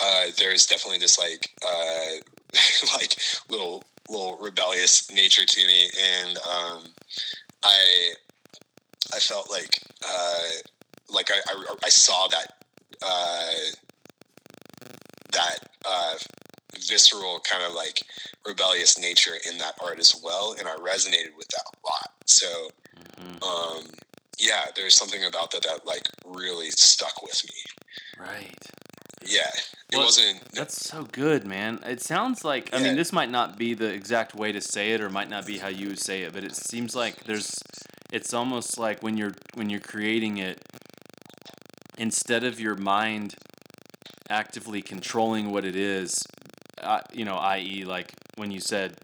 [0.00, 2.10] uh, there's definitely this like uh,
[2.94, 3.16] like
[3.48, 3.82] little
[4.12, 6.84] little rebellious nature to me, and um,
[7.64, 8.12] I
[9.14, 10.48] I felt like uh,
[11.08, 12.52] like I, I I saw that
[13.02, 13.52] uh,
[15.32, 16.14] that uh,
[16.88, 18.02] visceral kind of like
[18.46, 22.10] rebellious nature in that art as well, and I resonated with that a lot.
[22.26, 22.70] So,
[23.18, 23.42] Mhm.
[23.42, 23.84] um,
[24.38, 27.60] yeah, there's something about that that like really stuck with me.
[28.18, 28.56] Right.
[29.26, 29.48] Yeah,
[29.90, 30.40] it Well, wasn't.
[30.52, 31.80] That's so good, man.
[31.86, 35.00] It sounds like I mean this might not be the exact way to say it
[35.00, 37.58] or might not be how you would say it, but it seems like there's
[38.12, 40.58] it's almost like when you're when you're creating it
[41.98, 43.34] instead of your mind
[44.30, 46.14] actively controlling what it is,
[46.82, 47.84] uh, you know, i.e.
[47.84, 48.94] like when you said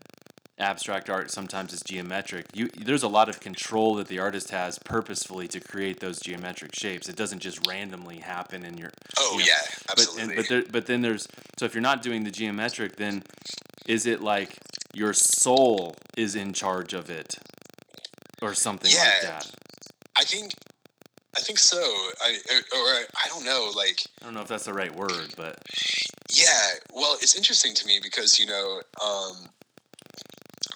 [0.59, 2.47] abstract art sometimes is geometric.
[2.55, 6.75] You there's a lot of control that the artist has purposefully to create those geometric
[6.75, 7.09] shapes.
[7.09, 9.55] It doesn't just randomly happen in your oh you know, yeah,
[9.87, 10.23] but absolutely.
[10.23, 11.27] and, but there, but then there's
[11.59, 13.23] so if you're not doing the geometric, then
[13.87, 14.57] is it like
[14.95, 17.37] your soul is in charge of it,
[18.43, 19.29] or something like Yeah.
[19.31, 19.51] that?
[20.17, 20.53] I think,
[21.37, 21.79] I think so.
[21.79, 23.71] I or I don't know.
[23.77, 25.57] Like, I don't know if that's the right word, but
[26.31, 26.71] yeah.
[26.93, 29.49] Well, it's interesting to me because you know, um,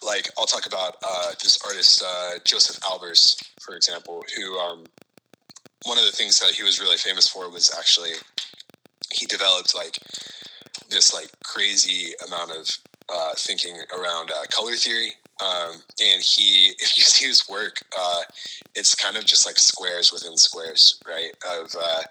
[0.04, 4.84] like I'll talk about uh, this artist uh, Josef Albers, for example, who um,
[5.84, 8.12] one of the things that he was really famous for was actually
[9.12, 9.98] he developed like
[10.88, 12.68] this like crazy amount of
[13.12, 15.12] uh, thinking around uh, color theory.
[15.42, 18.22] Um, and he, if you see his work, uh,
[18.74, 21.32] it's kind of just like squares within squares, right?
[21.58, 22.02] Of uh,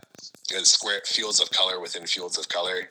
[0.63, 2.89] square fields of color within fields of color.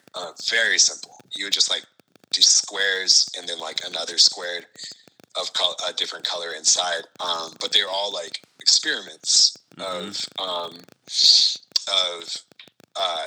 [0.48, 1.14] Very simple.
[1.36, 1.84] You would just like
[2.32, 4.66] do squares and then like another squared
[5.40, 7.02] of col- a different color inside.
[7.20, 10.78] Um, but they're all like experiments of um,
[11.88, 12.36] of
[12.96, 13.26] uh,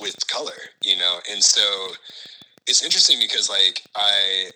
[0.00, 1.18] with color, you know.
[1.30, 1.88] And so
[2.66, 4.50] it's interesting because like I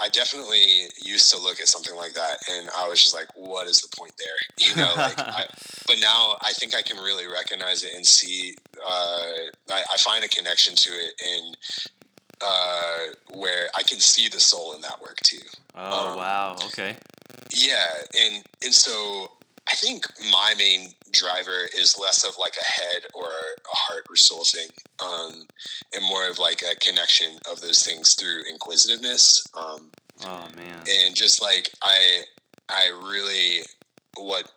[0.00, 3.66] I definitely used to look at something like that and I was just like, what
[3.66, 4.26] is the point there?
[4.68, 5.44] You know, like I,
[5.86, 8.54] but now I think I can really recognize it and see.
[8.84, 9.30] Uh,
[9.70, 11.56] I, I find a connection to it, and
[12.40, 12.98] uh,
[13.34, 15.38] where I can see the soul in that work too.
[15.74, 16.96] oh Um, wow, okay,
[17.54, 17.86] Yeah,
[18.18, 19.32] and and so
[19.70, 24.16] I think my main driver is less of like a head or a heart or
[24.16, 24.68] soul thing,
[25.02, 25.46] um,
[25.94, 29.46] and more of like a connection of those things through inquisitiveness.
[29.54, 29.90] Um,
[30.24, 32.22] oh man, and just like I,
[32.68, 33.64] I really
[34.16, 34.50] what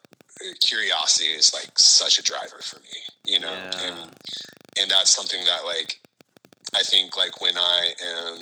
[0.61, 3.97] curiosity is like such a driver for me, you know, yeah, and
[4.79, 5.99] and that's something that like
[6.75, 8.37] I think like when I am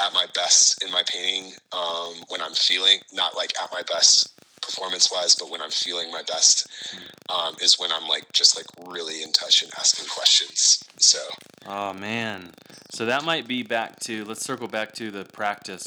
[0.00, 4.32] at my best in my painting, um, when I'm feeling not like at my best
[4.62, 6.66] performance wise, but when I'm feeling my best,
[7.28, 10.82] um, is when I'm like just like really in touch and asking questions.
[10.98, 11.18] So
[11.66, 12.50] oh man.
[12.92, 15.86] So that might be back to let's circle back to the practice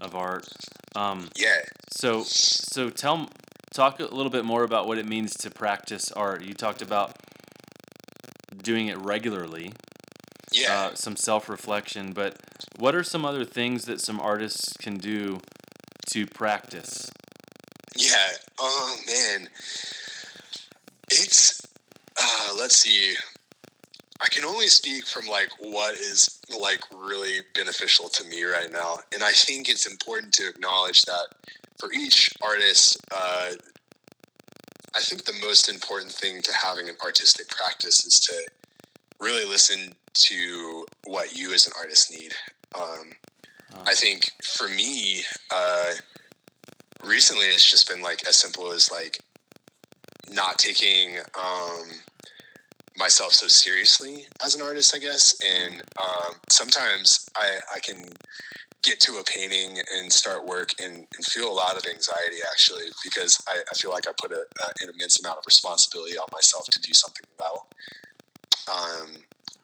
[0.00, 0.46] of art.
[0.94, 1.56] Um, yeah,
[1.90, 3.28] So, so tell,
[3.72, 6.44] talk a little bit more about what it means to practice art.
[6.44, 7.16] You talked about
[8.62, 9.72] doing it regularly,
[10.52, 10.90] yeah.
[10.90, 12.36] uh, some self reflection, but
[12.78, 15.38] what are some other things that some artists can do
[16.10, 17.10] to practice?
[17.96, 18.28] Yeah.
[18.58, 19.48] Oh man,
[21.10, 21.60] it's.
[22.20, 23.14] Uh, let's see.
[24.20, 28.98] I can only speak from like what is like really beneficial to me right now,
[29.12, 31.26] and I think it's important to acknowledge that
[31.78, 33.50] for each artist, uh,
[34.94, 38.34] I think the most important thing to having an artistic practice is to
[39.18, 42.32] really listen to what you as an artist need.
[42.74, 43.12] Um,
[43.74, 43.82] Oh.
[43.86, 45.92] I think for me, uh,
[47.04, 49.18] recently it's just been like as simple as like
[50.30, 51.88] not taking um,
[52.96, 55.34] myself so seriously as an artist, I guess.
[55.44, 58.04] And um, sometimes I, I can
[58.82, 62.86] get to a painting and start work and, and feel a lot of anxiety actually
[63.04, 66.26] because I, I feel like I put a, a, an immense amount of responsibility on
[66.32, 67.68] myself to do something well.
[68.70, 69.16] Um,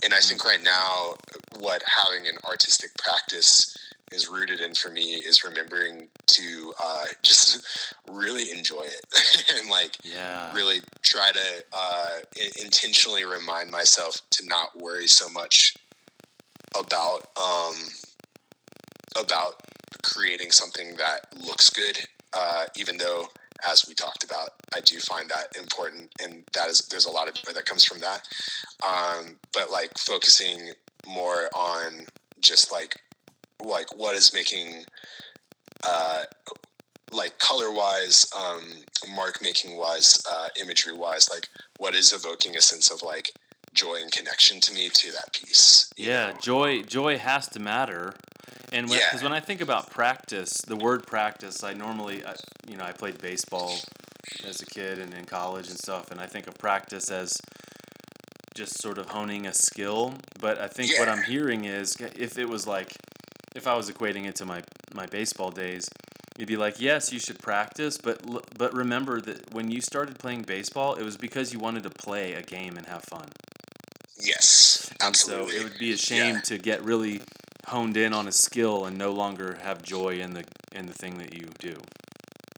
[0.04, 1.14] and I think right now,
[1.58, 3.76] what having an artistic practice
[4.12, 7.66] is rooted in for me is remembering to uh, just
[8.10, 10.52] really enjoy it and like Yeah.
[10.54, 12.18] really try to uh,
[12.60, 15.74] intentionally remind myself to not worry so much
[16.78, 17.74] about um,
[19.20, 19.54] about
[20.02, 21.98] creating something that looks good,
[22.32, 23.26] uh, even though,
[23.66, 27.28] as we talked about, I do find that important, and that is there's a lot
[27.28, 28.26] of joy that comes from that.
[28.86, 30.72] Um, but like focusing
[31.06, 32.06] more on
[32.40, 32.96] just like
[33.64, 34.84] like what is making
[35.84, 36.24] uh,
[37.12, 38.62] like color wise, um,
[39.14, 43.32] mark making wise, uh, imagery wise, like what is evoking a sense of like
[43.74, 45.90] joy and connection to me to that piece.
[45.96, 46.38] Yeah, know?
[46.40, 48.14] joy joy has to matter.
[48.72, 49.22] And because Yeah.
[49.24, 52.34] when I think about practice, the word practice, I normally, I,
[52.68, 53.80] you know, I played baseball
[54.44, 57.32] as a kid and in college and stuff, and I think of practice as
[58.54, 60.14] just sort of honing a skill.
[60.40, 62.92] But I think what I'm hearing is if it was like,
[63.54, 64.62] if I was equating it to my
[64.94, 65.88] my baseball days,
[66.38, 68.20] you'd be like, yes, you should practice, but
[68.56, 72.34] but remember that when you started playing baseball, it was because you wanted to play
[72.34, 73.28] a game and have fun.
[74.20, 75.52] Yes, And absolutely.
[75.52, 76.40] So it would be a shame Yeah.
[76.42, 77.22] to get really
[77.68, 81.18] honed in on a skill and no longer have joy in the in the thing
[81.18, 81.74] that you do.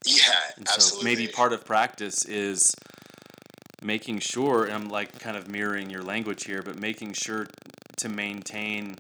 [0.05, 1.05] yeah, And so absolutely.
[1.05, 2.75] maybe part of practice is
[3.83, 7.47] making sure and I'm like kind of mirroring your language here, but making sure
[7.99, 8.95] to maintain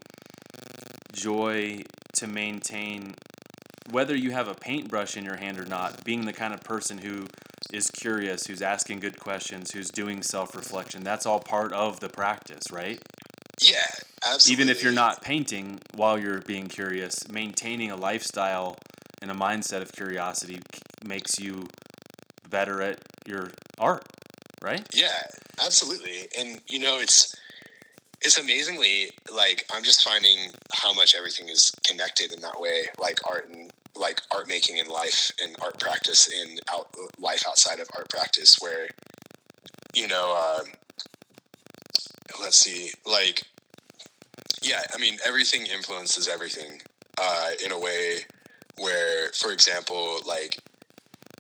[1.12, 1.80] joy,
[2.14, 3.14] to maintain
[3.90, 6.98] whether you have a paintbrush in your hand or not, being the kind of person
[6.98, 7.26] who
[7.72, 12.62] is curious, who's asking good questions, who's doing self-reflection, that's all part of the practice,
[12.72, 12.98] right?
[13.60, 13.84] Yeah,
[14.26, 14.62] absolutely.
[14.62, 18.76] even if you're not painting while you're being curious, maintaining a lifestyle
[19.22, 20.60] and a mindset of curiosity
[21.04, 21.66] makes you
[22.48, 24.04] better at your art,
[24.62, 24.86] right?
[24.94, 25.08] Yeah,
[25.64, 26.28] absolutely.
[26.38, 27.36] And you know, it's
[28.22, 33.18] it's amazingly like I'm just finding how much everything is connected in that way, like
[33.28, 37.88] art and like art making in life and art practice in out life outside of
[37.96, 38.88] art practice, where
[39.94, 40.66] you know, um,
[42.40, 43.42] let's see, like
[44.62, 46.80] yeah, I mean, everything influences everything
[47.18, 48.18] uh, in a way
[48.78, 50.58] where, for example, like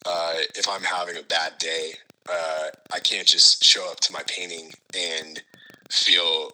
[0.06, 1.92] uh, if I'm having a bad day,
[2.28, 5.42] uh, I can't just show up to my painting and
[5.90, 6.52] feel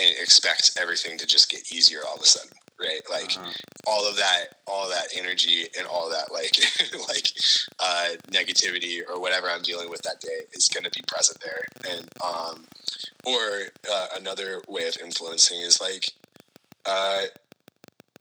[0.00, 3.00] and expect everything to just get easier all of a sudden, right?
[3.10, 3.52] Like Uh-huh.
[3.86, 6.56] all of that, all that energy and all that like
[7.08, 7.32] like
[7.80, 11.62] uh, negativity or whatever I'm dealing with that day is going to be present there,
[11.92, 12.64] and um,
[13.24, 13.40] or
[13.90, 16.04] uh, another way of influencing is like
[16.86, 17.22] uh,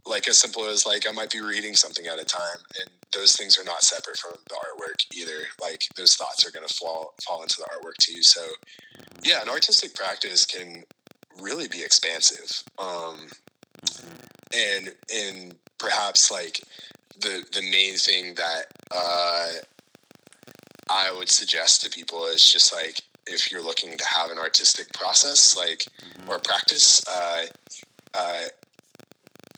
[0.05, 3.35] like as simple as like I might be reading something at a time, and those
[3.35, 5.45] things are not separate from the artwork either.
[5.61, 8.21] Like those thoughts are going to fall fall into the artwork too.
[8.23, 8.41] So
[9.23, 10.83] yeah, an artistic practice can
[11.41, 13.27] really be expansive, um,
[14.55, 16.61] and and perhaps like
[17.19, 19.47] the the main thing that uh,
[20.89, 24.93] I would suggest to people is just like if you're looking to have an artistic
[24.93, 25.85] process, like
[26.27, 27.45] or practice, uh,
[28.13, 28.43] uh,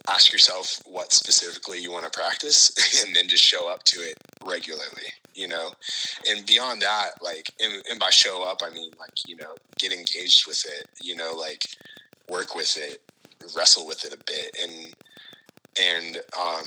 [0.10, 4.18] ask yourself what specifically you want to practice and then just show up to it
[4.46, 5.72] regularly you know?
[6.28, 9.92] And beyond that like and, and by show up i mean like you know get
[9.92, 11.64] engaged with it you know like
[12.30, 13.02] work with it
[13.56, 14.94] wrestle with it a bit and
[15.82, 16.66] and um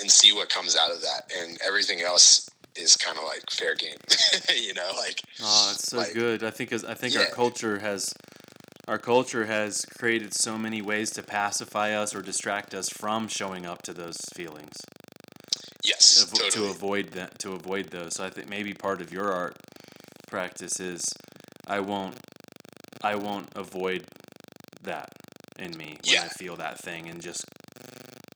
[0.00, 3.74] and see what comes out of that and everything else is kind of like fair
[3.74, 3.96] game
[4.62, 6.42] you know like Oh, it's so Like, good.
[6.42, 8.12] I think as I think our culture has
[8.88, 13.66] our culture has created so many ways to pacify us or distract us from showing
[13.66, 14.72] up to those feelings.
[15.84, 18.14] yes avo- totally to avoid that to avoid those.
[18.14, 19.56] So I think maybe part of your art
[20.28, 21.04] practice is
[21.66, 22.16] I won't
[23.02, 24.04] I won't avoid
[24.82, 25.08] that
[25.58, 27.44] in me when I feel that thing and just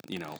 [0.08, 0.36] you know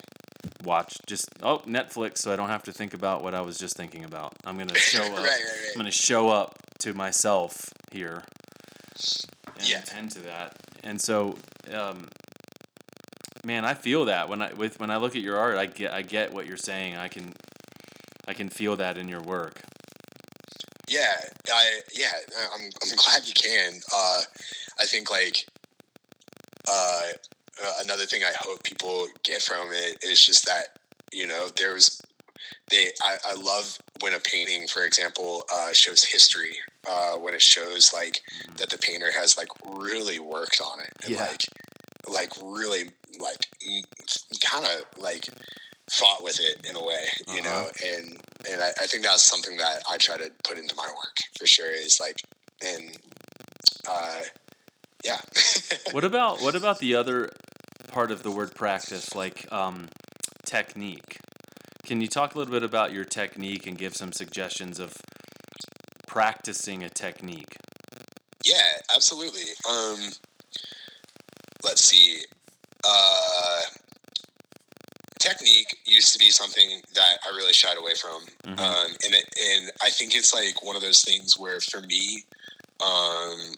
[0.65, 3.77] watch just oh Netflix so I don't have to think about what I was just
[3.77, 4.33] thinking about.
[4.45, 5.17] I'm gonna show right up.
[5.19, 7.57] right right I'm gonna show up to myself
[7.93, 8.23] here
[9.59, 9.79] and Yeah.
[9.81, 10.57] attend to that.
[10.83, 11.37] And so,
[11.73, 12.09] um,
[13.45, 15.93] man, I feel that when I with when I look at your art, I get
[15.93, 16.97] I get what you're saying.
[16.97, 17.33] I can
[18.27, 19.61] I can feel that in your work.
[20.89, 21.15] Yeah,
[21.53, 22.11] I yeah,
[22.55, 23.75] I'm I'm glad you can.
[23.95, 24.23] Uh,
[24.81, 25.47] I think like
[26.71, 30.79] uh, another thing I hope people get from it is just that
[31.13, 32.01] you know there's
[32.71, 36.57] they I, I love when a painting, for example, uh, shows history.
[36.89, 38.21] Uh, when it shows like
[38.57, 41.27] that the painter has like really worked on it and Yeah.
[41.27, 41.43] like
[42.09, 42.85] like really
[43.19, 43.37] like
[44.41, 45.27] kind of like
[45.91, 47.05] fought with it in a way,
[47.35, 47.97] you know, Uh-huh.
[47.99, 48.17] and
[48.51, 51.47] and I, I think that's something that I try to put into my work for
[51.47, 52.23] sure is like
[52.65, 52.97] and
[53.87, 54.21] uh
[55.05, 55.21] yeah
[55.93, 57.31] What about what about the other
[57.89, 59.89] part of the word practice, like um,
[60.45, 61.19] technique?
[61.85, 64.95] Can you talk a little bit about your technique and give some suggestions of
[66.07, 67.57] practicing a technique?
[68.45, 68.63] Yeah,
[68.95, 69.43] absolutely.
[69.69, 69.99] Um,
[71.65, 72.23] let's see.
[72.85, 73.63] Uh,
[75.19, 78.59] technique used to be something that I really shied away from, Mhm.
[78.61, 82.25] um, and it, and I think it's like one of those things where for me,
[82.81, 83.55] um,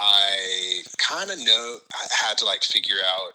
[0.00, 3.34] I kind of know I had to like figure out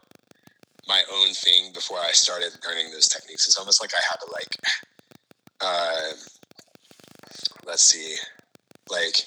[0.87, 3.47] my own thing before I started learning those techniques.
[3.47, 4.55] It's almost like I had to like,
[5.61, 6.11] uh,
[7.65, 8.15] let's see,
[8.89, 9.21] like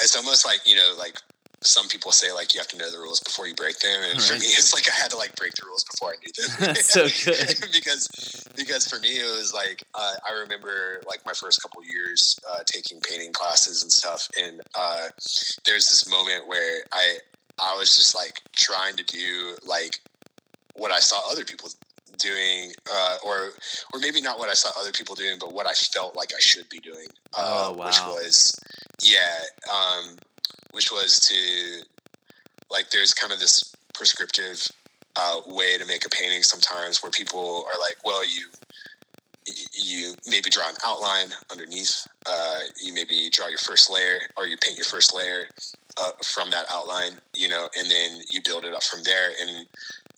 [0.00, 1.18] it's almost like you know like
[1.62, 4.22] some people say like you have to know the rules before you break them and
[4.22, 6.32] for me it's like i had to like break the rules before i knew
[6.66, 6.74] them.
[6.76, 7.72] So good.
[7.72, 12.38] because because for me it was like uh, i remember like my first couple years
[12.50, 15.08] uh, taking painting classes and stuff and uh,
[15.64, 17.18] there's this moment where i
[17.60, 19.98] i was just like trying to do like
[20.74, 21.68] what i saw other people
[22.18, 23.50] doing uh, or
[23.92, 26.40] or maybe not what i saw other people doing but what i felt like i
[26.40, 28.58] should be doing uh, Oh, which was
[29.02, 29.38] yeah
[29.72, 30.16] um,
[30.78, 31.82] which was to
[32.70, 34.70] like there's kind of this prescriptive
[35.16, 38.46] uh, way to make a painting sometimes where people are like well you
[39.72, 44.56] you maybe draw an outline underneath uh, you maybe draw your first layer or you
[44.58, 45.48] paint your first layer
[46.00, 49.30] uh, from that outline you know and then you build it up from there.
[49.40, 49.66] And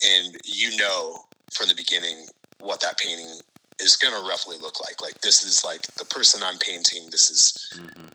[0.07, 1.21] and you know
[1.53, 2.27] from the beginning
[2.59, 3.41] what that painting
[3.81, 5.01] is going to roughly look like.
[5.01, 7.09] Like this is like the person i'm painting.
[7.11, 8.07] This is hmm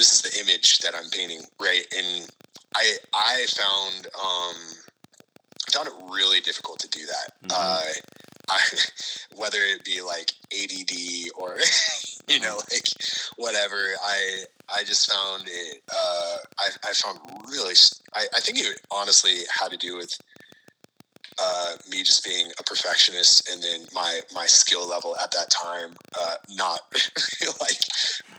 [0.00, 1.84] this is the image that I'm painting, right?
[1.94, 2.26] And
[2.74, 4.56] I I found um
[5.70, 7.32] found it really difficult to do that.
[7.44, 7.52] Mhm.
[7.54, 7.92] Uh,
[8.48, 8.58] I,
[9.36, 11.58] whether it be like ADD or
[12.28, 12.86] you know like
[13.36, 15.82] whatever, I I just found it.
[15.94, 17.74] Uh, I I found really.
[18.14, 20.18] I, I think it honestly had to do with.
[21.42, 25.94] Uh, me just being a perfectionist and then my my skill level at that time
[26.20, 26.80] uh, not
[27.60, 27.78] like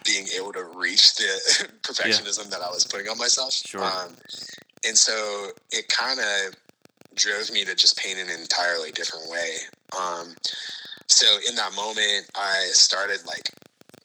[0.06, 3.54] being able to reach the perfectionism that I was putting on myself.
[3.54, 3.84] Sure.
[3.84, 4.14] Um,
[4.86, 6.56] and so it kind of
[7.16, 9.56] drove me to just paint in an entirely different way.
[10.00, 10.36] Um,
[11.08, 13.50] so in that moment, I started like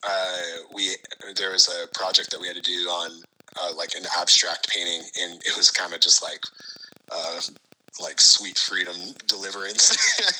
[0.02, 0.96] uh, we
[1.36, 3.22] there was a project that we had to do on
[3.60, 6.40] uh, like an abstract painting, and it was kind of just like.
[7.12, 7.40] Uh,
[8.00, 9.96] like sweet freedom deliverance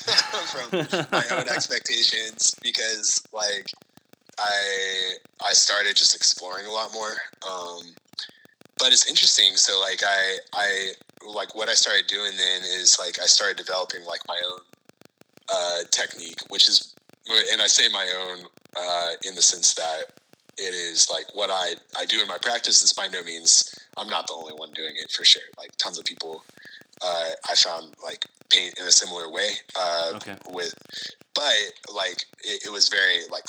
[0.51, 0.69] from
[1.11, 3.71] my own expectations because like
[4.39, 7.15] I I started just exploring a lot more.
[7.49, 7.81] Um,
[8.79, 9.55] but it's interesting.
[9.55, 10.91] So like I I
[11.25, 14.59] like what I started doing then is like I started developing like my own
[15.49, 16.93] uh, technique, which is
[17.51, 20.05] and I say my own uh, in the sense that
[20.57, 24.09] it is like what I I do in my practice is by no means I'm
[24.09, 25.41] not the only one doing it for sure.
[25.57, 26.43] Like tons of people
[27.03, 30.35] uh, I found like paint in a similar way uh, Okay.
[30.49, 30.73] with
[31.35, 31.53] but
[31.93, 33.43] like it, it was very like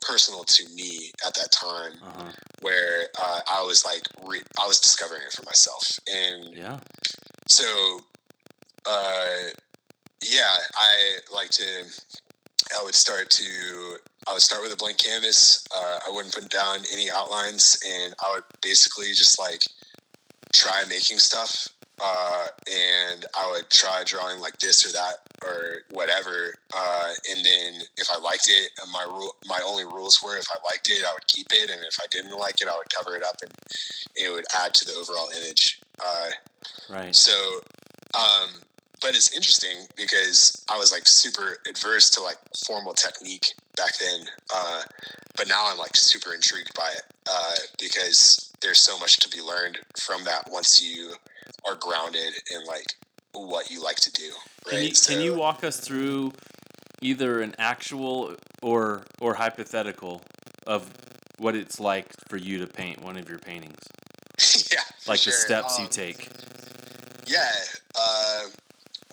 [0.00, 2.30] personal to me at that time Uh-huh.
[2.60, 6.78] where uh, I was like re- I was discovering it for myself and Yeah.
[7.48, 8.00] so
[8.86, 9.50] uh,
[10.22, 11.64] yeah I like to
[12.78, 13.96] I would start to
[14.28, 18.14] I would start with a blank canvas uh, I wouldn't put down any outlines and
[18.24, 19.62] I would basically just like
[20.54, 21.68] try making stuff
[22.02, 26.54] uh, and I would try drawing like this or that or whatever.
[26.74, 30.58] Uh, and then if I liked it, my rule, my only rules were if I
[30.64, 33.16] liked it, I would keep it, and if I didn't like it, I would cover
[33.16, 33.52] it up, and
[34.14, 35.80] it would add to the overall image.
[35.98, 36.30] Uh,
[36.88, 37.14] Right.
[37.14, 37.32] so,
[38.14, 38.50] um,
[39.00, 44.26] but it's interesting because I was like super adverse to like formal technique back then.
[44.54, 44.82] Uh,
[45.36, 49.42] but now I'm like super intrigued by it uh, because there's so much to be
[49.42, 51.14] learned from that once you
[51.66, 52.86] are grounded in like
[53.32, 54.30] what you like to do.
[54.66, 54.70] Right.
[54.72, 56.32] Can you, So- can you walk us through
[57.02, 60.22] either an actual or or hypothetical
[60.66, 60.90] of
[61.38, 63.78] what it's like for you to paint one of your paintings?
[64.72, 65.32] yeah, Like the sure.
[65.32, 66.28] steps you Um, take.
[67.26, 67.50] Yeah.
[67.94, 68.44] Uh,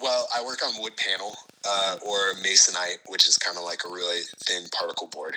[0.01, 3.89] well, I work on wood panel uh, or masonite, which is kind of like a
[3.89, 5.35] really thin particle board.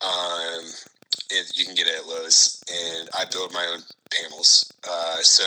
[0.00, 0.64] Um,
[1.30, 4.72] it, you can get it at Lowe's, and I build my own panels.
[4.88, 5.44] Uh, so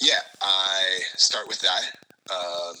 [0.00, 1.82] yeah, I start with that,
[2.30, 2.74] um,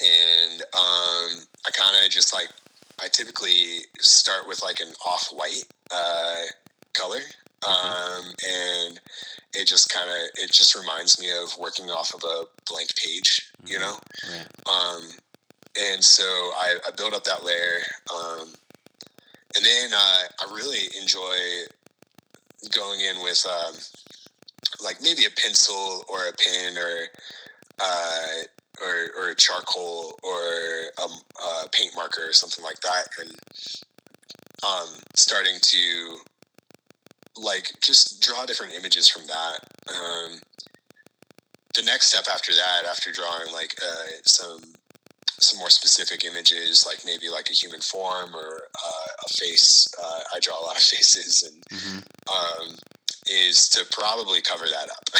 [0.00, 2.48] and um, I kind of just like
[3.02, 6.42] I typically start with like an off white uh,
[6.94, 7.20] color,
[7.66, 9.00] um, and
[9.54, 13.50] it just kind of it just reminds me of working off of a blank page,
[13.66, 13.96] you know.
[14.30, 14.46] Right.
[14.66, 15.02] Um,
[15.80, 17.78] and so I, I built up that layer,
[18.12, 18.48] um,
[19.56, 21.36] and then uh, I really enjoy
[22.74, 23.74] going in with um,
[24.84, 27.06] like maybe a pencil or a pen or
[27.80, 28.26] uh,
[28.80, 30.42] or, or a charcoal or
[30.98, 33.30] a, a paint marker or something like that, and
[34.64, 36.16] um, starting to
[37.36, 39.58] like just draw different images from that.
[39.88, 40.40] Um,
[41.74, 44.60] the next step after that, after drawing like uh, some
[45.40, 49.86] some more specific images, like maybe like a human form or uh, a face.
[50.02, 52.74] Uh, I draw a lot of faces, and hmm um,
[53.30, 55.04] is to probably cover that up.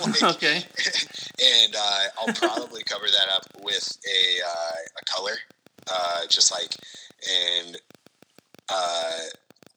[0.00, 0.56] Like, okay.
[0.56, 5.36] and uh, I'll probably cover that up with a uh, a color,
[5.90, 6.74] uh, just like
[7.64, 7.76] and
[8.70, 9.18] uh,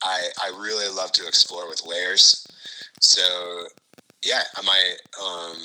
[0.03, 2.45] I I really love to explore with layers.
[3.01, 3.65] So
[4.25, 5.57] yeah, I might um,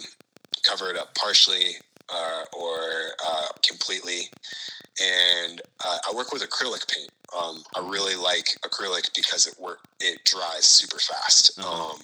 [0.62, 1.76] cover it up partially
[2.12, 2.78] uh, or
[3.26, 4.28] uh, completely.
[5.02, 7.10] And uh, I work with acrylic paint.
[7.36, 11.58] Um, I really like acrylic because it work it dries super fast.
[11.58, 11.92] Uh-huh.
[11.92, 12.00] Um,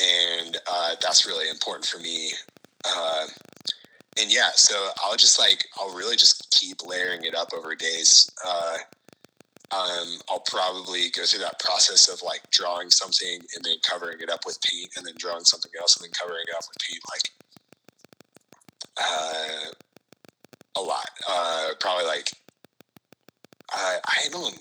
[0.00, 2.30] and uh, that's really important for me.
[2.84, 3.26] Uh,
[4.20, 8.30] and yeah, so I'll just like I'll really just keep layering it up over days.
[8.46, 8.76] Uh,
[9.72, 14.30] um, I'll probably go through that process of like drawing something and then covering it
[14.30, 17.02] up with paint, and then drawing something else and then covering it up with paint,
[17.10, 17.30] like
[19.00, 19.70] uh,
[20.76, 21.08] a lot.
[21.28, 22.30] Uh, probably like
[23.70, 24.56] I I don't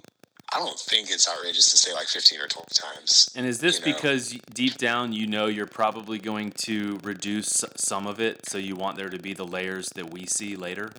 [0.54, 3.30] I don't think it's outrageous to say like fifteen or 12 times.
[3.36, 3.94] And is this you know.
[3.94, 8.76] because deep down you know you're probably going to reduce some of it, so you
[8.76, 10.92] want there to be the layers that we see later?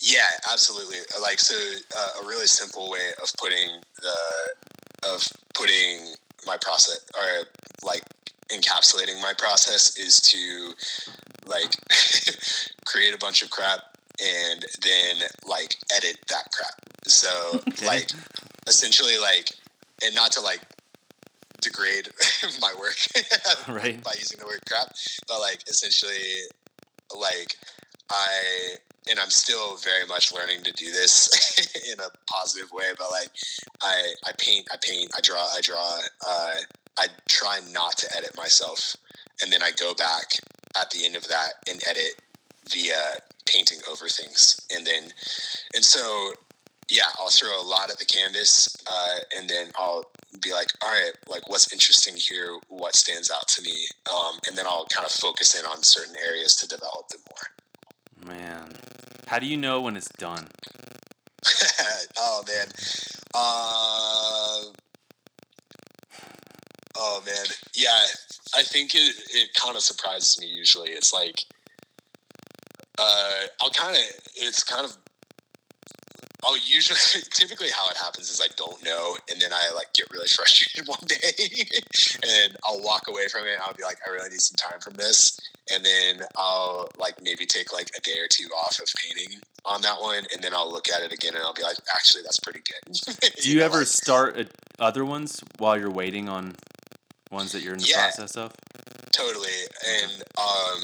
[0.00, 0.98] Yeah, absolutely.
[1.20, 1.54] Like so,
[1.96, 6.14] uh, a really simple way of putting the of putting
[6.46, 7.46] my process or
[7.82, 8.02] like
[8.58, 10.72] encapsulating my process is to
[11.46, 11.74] like
[12.86, 13.80] create a bunch of crap
[14.22, 16.74] and then like edit that crap.
[17.06, 17.28] So
[17.68, 17.86] Okay.
[17.86, 18.10] like
[18.66, 19.50] essentially like
[20.04, 20.60] and not to like
[21.60, 22.08] degrade
[22.60, 22.96] my work
[23.68, 24.02] Right.
[24.02, 24.88] by using the word crap,
[25.28, 26.42] but like essentially
[27.18, 27.56] like
[28.10, 28.76] I
[29.10, 31.28] and I'm still very much learning to do this
[31.92, 33.28] in a positive way, but like
[33.82, 35.98] I I paint, I paint, I draw, I draw.
[36.26, 36.54] Uh,
[36.98, 38.96] I try not to edit myself,
[39.42, 40.32] and then I go back
[40.80, 42.20] at the end of that and edit
[42.70, 45.12] via painting over things, and then
[45.74, 46.32] and so
[46.90, 50.04] yeah, I'll throw a lot at the canvas, uh, and then I'll
[50.42, 54.56] be like, all right, like what's interesting here, what stands out to me, um, and
[54.56, 58.36] then I'll kind of focus in on certain areas to develop them more.
[58.36, 58.72] Man,
[59.26, 60.48] how do you know when it's done?
[62.18, 62.68] oh man.
[63.34, 64.72] Uh,
[66.96, 67.46] oh man.
[67.74, 67.98] Yeah,
[68.54, 70.46] I think it it kind of surprises me.
[70.46, 71.36] Usually, it's like
[72.98, 74.02] uh, I'll kind of
[74.36, 74.96] it's kind of
[76.44, 76.98] I'll usually
[77.30, 80.86] typically how it happens is I don't know, and then I like get really frustrated
[80.88, 81.32] one day,
[82.44, 83.58] and I'll walk away from it.
[83.62, 85.38] I'll be like, I really need some time from this,
[85.72, 89.80] and then I'll like maybe take like a day or two off of painting on
[89.82, 92.40] that one, and then I'll look at it again, and I'll be like, actually, that's
[92.40, 92.94] pretty good.
[93.40, 96.54] Do you know, ever like- start other ones while you're waiting on
[97.34, 98.02] ones that you're in the Yeah.
[98.02, 98.52] process of?
[99.12, 100.80] totally and um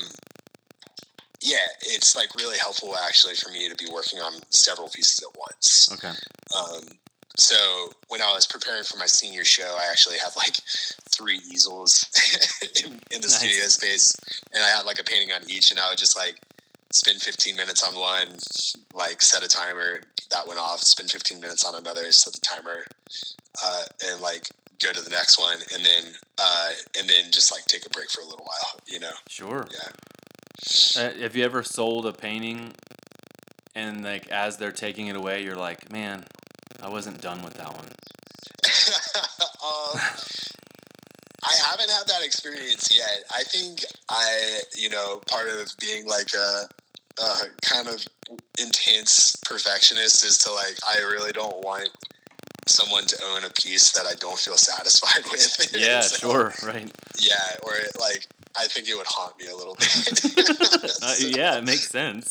[1.42, 5.36] yeah it's like really helpful actually for me to be working on several pieces at
[5.38, 6.12] once Okay.
[6.56, 6.82] um
[7.36, 7.56] so
[8.08, 10.54] when i was preparing for my senior show i actually had like
[11.10, 12.06] three easels
[12.84, 13.38] in, in the Nice.
[13.38, 14.12] studio space
[14.54, 16.36] and i had like a painting on each and i would just like
[16.92, 18.36] spend 15 minutes on one
[18.94, 22.84] like set a timer that went off spend 15 minutes on another set the timer
[23.64, 24.46] uh, and like
[24.82, 26.04] go to the next one and then
[26.38, 29.66] uh, and then just like take a break for a little while you know Sure.
[29.70, 29.90] yeah
[30.96, 32.72] Uh, have you ever sold a painting
[33.74, 36.24] and like as they're taking it away, you're like, man,
[36.82, 37.86] I wasn't done with that one.
[39.64, 40.00] um,
[41.42, 43.24] I haven't had that experience yet.
[43.34, 46.66] I think I, you know, part of being like a,
[47.22, 48.04] a kind of
[48.58, 51.88] intense perfectionist is to like, I really don't want
[52.66, 55.74] someone to own a piece that I don't feel satisfied with.
[55.76, 56.90] Yeah, So, sure, right.
[57.18, 60.20] Yeah, or it, like, I think it would haunt me a little bit.
[61.02, 62.30] Uh, yeah, it makes sense.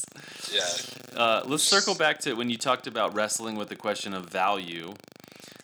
[0.54, 1.20] yeah.
[1.20, 4.94] Uh, let's circle back to when you talked about wrestling with the question of value.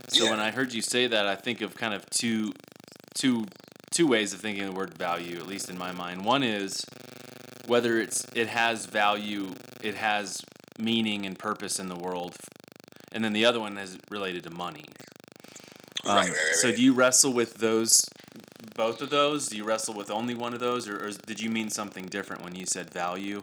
[0.10, 0.32] So Yeah.
[0.32, 2.52] when I heard you say that, I think of kind of two,
[3.16, 3.46] two,
[3.94, 6.26] two ways of thinking of the word value, at least in my mind.
[6.26, 6.84] One is
[7.68, 9.54] whether it's it has value,
[9.84, 10.42] it has
[10.80, 12.36] meaning and purpose in the world,
[13.16, 14.84] and then the other one is related to money.
[16.06, 18.06] Um, Right, right, right, So do you wrestle with those,
[18.76, 19.48] both of those?
[19.48, 22.44] Do you wrestle with only one of those, or, or did you mean something different
[22.44, 23.42] when you said value?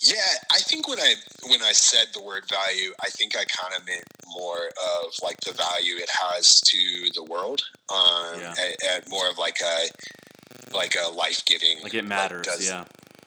[0.00, 0.16] Yeah,
[0.52, 1.14] I think when I
[1.48, 4.02] when I said the word value, I think I kind of meant
[4.34, 8.54] more of like the value it has to the world, um, Yeah.
[8.58, 12.84] at, at more of like a like a life giving, Like it matters, yeah.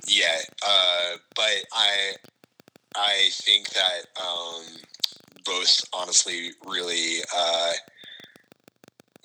[0.07, 0.39] yeah.
[0.65, 2.13] Uh, but I
[2.97, 4.63] I think that um,
[5.45, 7.71] both honestly really uh,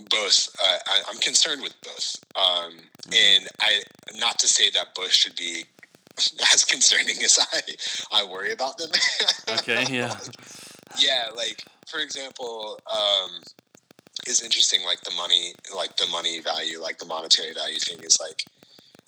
[0.09, 2.73] both uh, I, I'm concerned with both, um,
[3.07, 3.83] and I
[4.19, 5.65] not to say that both should be
[6.53, 8.91] as concerning as I I worry about them.
[9.59, 10.17] Okay, yeah.
[10.99, 13.31] yeah, like for example, um,
[14.27, 14.85] it's interesting.
[14.85, 18.45] Like the money, like the money value, like the monetary value thing is like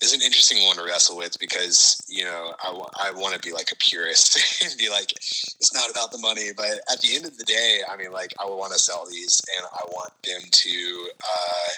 [0.03, 3.39] is an interesting one to wrestle with because you know I wa- I want to
[3.39, 7.15] be like a purist and be like it's not about the money, but at the
[7.15, 10.11] end of the day, I mean like I want to sell these and I want
[10.23, 11.69] them to, uh,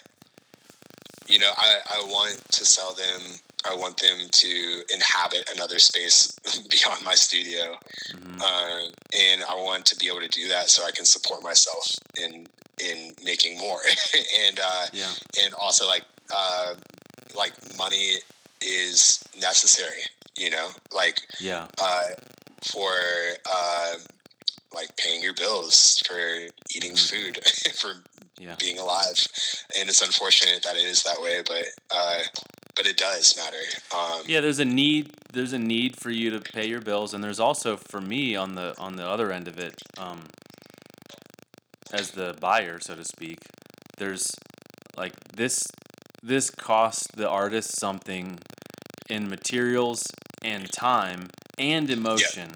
[1.27, 3.21] you know, I I want to sell them.
[3.67, 6.31] I want them to inhabit another space
[6.69, 7.75] beyond my studio
[8.13, 8.39] Mhm.
[8.39, 11.83] uh, and I want to be able to do that so I can support myself
[12.15, 12.47] in
[12.79, 13.79] in making more,
[14.45, 15.11] and uh, Yeah.
[15.43, 16.75] and also like uh,
[17.35, 18.13] like money
[18.61, 20.01] is necessary,
[20.37, 21.67] you know, like Yeah.
[21.81, 22.03] uh,
[22.73, 22.91] for
[23.51, 23.93] uh,
[24.73, 26.17] like paying your bills, for
[26.75, 27.39] eating food,
[27.79, 27.93] for
[28.39, 28.55] Yeah.
[28.59, 29.17] being alive,
[29.79, 32.19] and it's unfortunate that it is that way, but uh,
[32.75, 33.63] but it does matter.
[33.95, 35.13] Um, Yeah, there's a need.
[35.31, 38.55] There's a need for you to pay your bills, and there's also for me on
[38.55, 40.23] the on the other end of it, um,
[41.93, 43.37] as the buyer, so to speak.
[43.97, 44.29] There's
[44.97, 45.63] like this.
[46.25, 48.39] This costs the artist something
[49.07, 50.01] in materials
[50.43, 52.49] and time and emotion,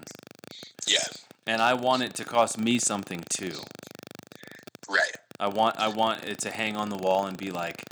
[0.88, 0.98] yeah,
[1.46, 3.62] and I want it to cost me something too.
[4.88, 5.16] right.
[5.38, 7.82] I want I want it to hang on the wall and be like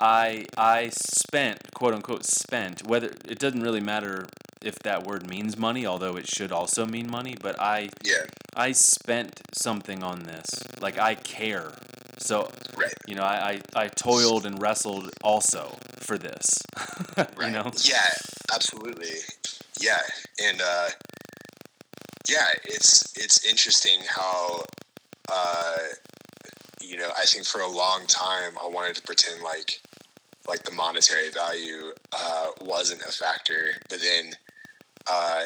[0.00, 4.26] I I spent quote unquote spent whether it doesn't really matter
[4.62, 8.72] if that word means money although it should also mean money but I Yeah, I
[8.72, 10.46] spent something on this.
[10.80, 11.72] Like I care.
[12.18, 12.94] So right.
[13.06, 16.46] you know I I, I toiled and wrestled also for this
[17.40, 17.70] you know?
[17.82, 18.10] Yeah,
[18.54, 19.18] absolutely.
[19.80, 20.00] Yeah,
[20.42, 20.88] and uh,
[22.28, 24.64] yeah, it's it's interesting how
[25.30, 25.76] uh,
[26.80, 29.80] you know I think for a long time I wanted to pretend like
[30.48, 34.32] like the monetary value uh, wasn't a factor, but then
[35.10, 35.44] uh,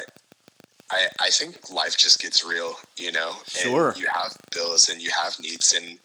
[0.91, 3.29] I I think life just gets real, you know.
[3.29, 3.93] And Sure.
[3.97, 5.97] you have bills and you have needs and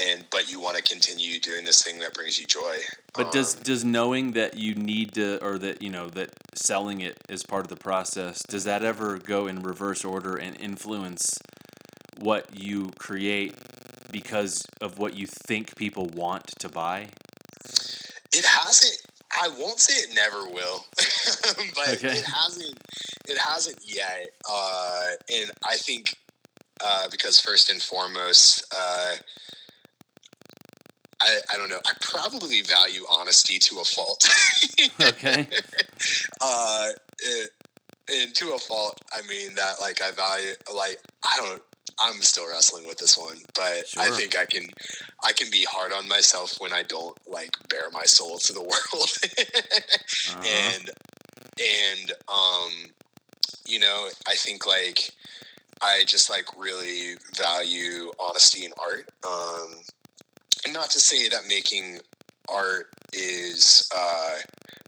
[0.00, 2.76] and but you want to continue doing this thing that brings you joy.
[3.14, 7.00] But does Um, does knowing that you need to, or that you know that selling
[7.00, 11.38] it is part of the process, does that ever go in reverse order and influence
[12.18, 13.54] what you create
[14.12, 17.08] because of what you think people want to buy?
[18.32, 19.00] It hasn't.
[19.40, 20.84] I won't say it never will,
[21.74, 22.08] but Okay.
[22.18, 22.78] it hasn't.
[23.28, 24.30] It hasn't yet.
[24.50, 26.14] Uh, and I think
[26.84, 29.14] uh, because first and foremost, uh,
[31.20, 31.80] I I don't know.
[31.86, 34.24] I probably value honesty to a fault.
[35.00, 35.46] Okay.
[36.40, 36.88] uh,
[37.20, 37.50] it,
[38.12, 41.62] and to a fault, I mean that like I value like I don't.
[42.00, 44.64] I'm still wrestling with this one, but I think I can
[45.24, 48.60] I can be hard on myself when I don't like bare my soul to the
[48.62, 49.10] world.
[50.30, 50.42] Uh-huh.
[50.74, 50.90] And
[51.60, 52.92] and um
[53.66, 55.10] you know, I think like
[55.82, 59.08] I just like really value honesty in art.
[59.26, 59.74] Um
[60.64, 61.98] and not to say that making
[62.48, 64.36] art is uh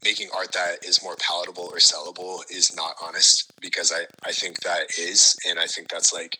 [0.03, 4.59] making art that is more palatable or sellable is not honest because I, I think
[4.61, 6.37] that is and I think that's like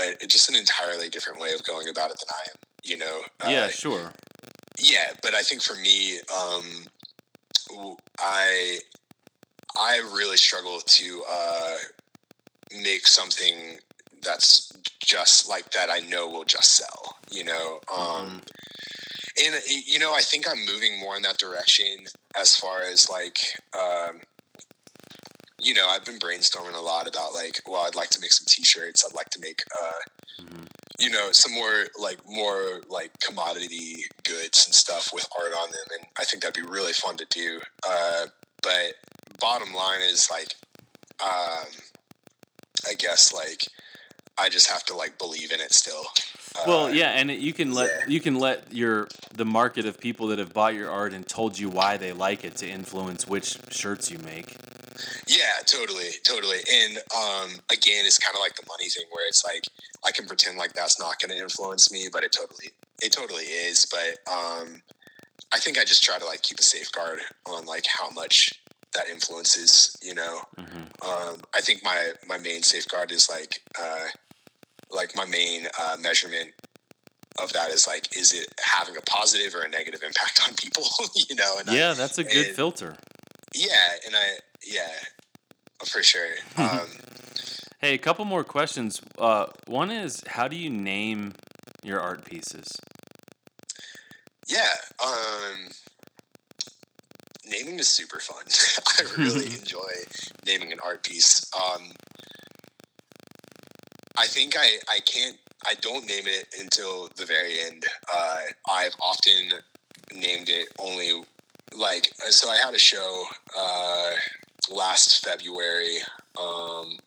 [0.00, 3.20] a, just an entirely different way of going about it than I am you know
[3.48, 4.12] yeah, Uh, sure.
[4.78, 6.64] yeah but I think for me um
[8.18, 8.78] I
[9.76, 11.76] I really struggle to uh
[12.82, 13.78] make something
[14.22, 18.40] that's just like that I know will just sell you know um
[19.44, 22.04] and uh, you know i think i'm moving more in that direction
[22.40, 23.38] as far as like
[23.76, 24.20] um
[25.64, 28.44] you know i've been brainstorming a lot about like well i'd like to make some
[28.48, 29.92] t-shirts i'd like to make uh
[30.42, 30.66] Mhm.
[30.98, 35.86] you know some more like more like commodity goods and stuff with art on them
[35.98, 38.26] and i think that'd be really fun to do uh
[38.62, 38.94] but
[39.40, 40.54] bottom line is like
[41.22, 41.66] um
[42.88, 43.62] i guess like
[44.38, 46.04] i just have to like believe in it still
[46.66, 48.04] Well, Uh, yeah, and you can let yeah.
[48.08, 51.58] you can let your the market of people that have bought your art and told
[51.58, 54.56] you why they like it to influence which shirts you make.
[55.26, 56.58] Yeah, totally, totally.
[56.72, 59.64] And um, again, it's kind of like the money thing, where it's like
[60.04, 62.70] I can pretend like that's not going to influence me, but it totally,
[63.02, 63.86] it totally is.
[63.86, 64.82] But um,
[65.52, 68.52] I think I just try to like keep a safeguard on like how much
[68.94, 69.96] that influences.
[70.02, 74.06] You know, hmm um, I think my my main safeguard is like uh,
[74.90, 76.50] like my main uh, measurement
[77.42, 80.84] of that is like is it having a positive or a negative impact on people?
[81.28, 82.96] you know, and I- Yeah, that's a good and- filter.
[83.54, 84.88] yeah, and I yeah,
[85.84, 86.30] for sure.
[86.56, 86.88] Um,
[87.80, 89.02] Hey, a couple more questions.
[89.18, 91.34] Uh, one is, how do you name
[91.82, 92.66] your art pieces?
[94.48, 94.72] yeah,
[95.04, 95.68] um,
[97.46, 98.44] naming is super fun.
[98.86, 99.92] I really enjoy
[100.46, 101.44] naming an art piece.
[101.54, 101.90] Um,
[104.16, 105.36] I think I I can't
[105.66, 107.84] I don't name it until the very end.
[108.14, 108.36] Uh,
[108.70, 109.60] I've often
[110.14, 111.22] named it only
[111.76, 112.48] like so.
[112.50, 113.24] I had a show
[113.58, 114.10] uh,
[114.70, 115.98] last February.
[116.40, 116.98] Um,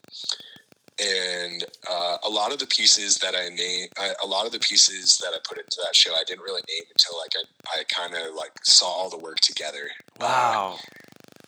[1.00, 3.90] and uh, a lot of the pieces that I named,
[4.24, 6.84] a lot of the pieces that I put into that show, I didn't really name
[6.90, 9.90] until like I, I kind of like saw all the work together.
[10.20, 10.80] Uh, Wow.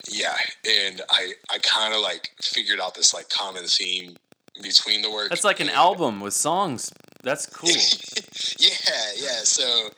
[0.07, 0.35] yeah,
[0.69, 4.17] and I I kind of like figured out this like common theme
[4.61, 5.29] between the work.
[5.29, 6.91] That's like an and- album with songs.
[7.23, 7.69] That's cool.
[8.59, 8.69] yeah,
[9.17, 9.39] yeah.
[9.43, 9.89] So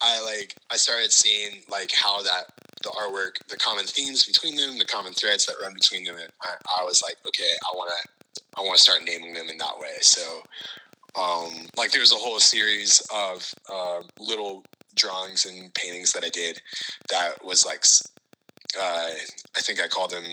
[0.00, 2.53] I like I started seeing like how that
[2.84, 6.30] the artwork, the common themes between them, the common threads that run between them, and
[6.42, 9.58] I, I was like, okay, I want to I want to start naming them in
[9.58, 9.96] that way.
[10.00, 10.42] So
[11.20, 14.64] um, like there's a whole series of uh, little
[14.94, 16.60] drawings and paintings that I did
[17.10, 17.84] that was like.
[18.76, 19.10] Uh,
[19.56, 20.24] I think I called them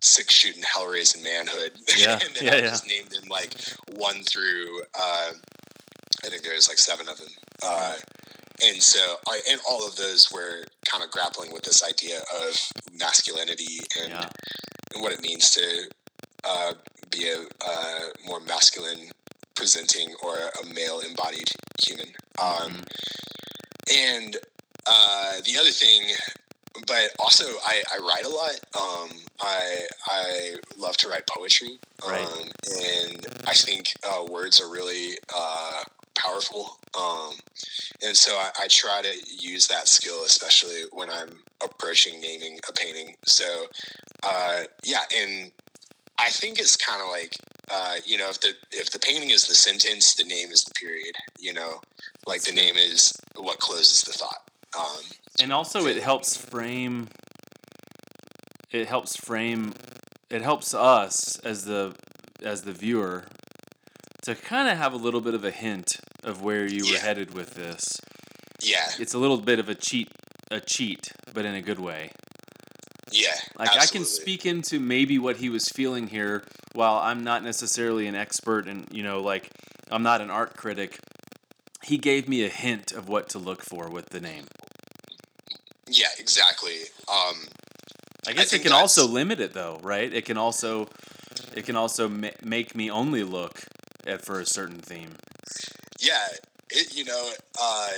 [0.00, 1.72] six shooting hell raising manhood.
[1.98, 2.60] Yeah, and then yeah, I yeah.
[2.62, 3.54] just named them like
[3.94, 5.32] one through uh,
[6.24, 7.28] I think there's like seven of them.
[7.62, 7.94] Uh,
[8.64, 12.56] and so, I, and all of those were kind of grappling with this idea of
[12.98, 14.28] masculinity and, Yeah.
[14.94, 15.88] and what it means to
[16.44, 16.72] uh,
[17.10, 19.10] be a uh, more masculine
[19.54, 21.50] presenting or a male embodied
[21.86, 22.08] human.
[22.40, 22.82] Um,
[23.94, 24.36] and
[24.86, 26.02] uh, the other thing,
[26.86, 28.60] but also I, I write a lot.
[28.78, 32.24] Um, I I love to write poetry, Right.
[32.26, 32.48] um,
[32.80, 35.82] and I think uh, words are really uh,
[36.16, 36.78] powerful.
[36.98, 37.32] Um,
[38.04, 41.30] and so I, I try to use that skill, especially when I'm
[41.62, 43.16] approaching naming a painting.
[43.24, 43.66] So
[44.22, 45.50] uh, yeah, and
[46.18, 47.36] I think it's kind of like
[47.70, 50.72] uh, you know if the if the painting is the sentence, the name is the
[50.74, 51.14] period.
[51.38, 51.80] You know,
[52.26, 54.42] like the name is what closes the thought.
[54.78, 55.02] Um,
[55.40, 57.08] and also it helps frame
[58.70, 59.72] it helps frame
[60.30, 61.94] it helps us as the
[62.42, 63.24] as the viewer
[64.26, 67.32] to kind of have a little bit of a hint of where you were headed
[67.32, 68.00] with this
[68.62, 70.08] yeah, it's a little bit of a cheat
[70.50, 72.10] a cheat but in a good way
[73.12, 73.28] yeah.
[73.58, 76.42] like i can speak into maybe what he was feeling here
[76.74, 79.48] while i'm not necessarily an expert and you know like
[79.90, 80.98] i'm not an art critic
[81.84, 84.44] he gave me a hint of what to look for with the name
[85.88, 86.78] Yeah, exactly.
[87.08, 87.36] Um,
[88.26, 90.12] I guess it think can also limit it though, right?
[90.12, 90.88] It can also
[91.54, 93.62] it can also ma- make me only look
[94.22, 95.10] for a certain theme.
[96.00, 96.26] yeah,
[96.70, 97.30] it, you know,
[97.60, 97.88] uh,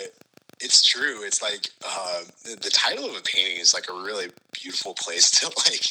[0.61, 1.23] it's true.
[1.25, 5.31] It's like uh, the, the title of a painting is like a really beautiful place
[5.41, 5.85] to like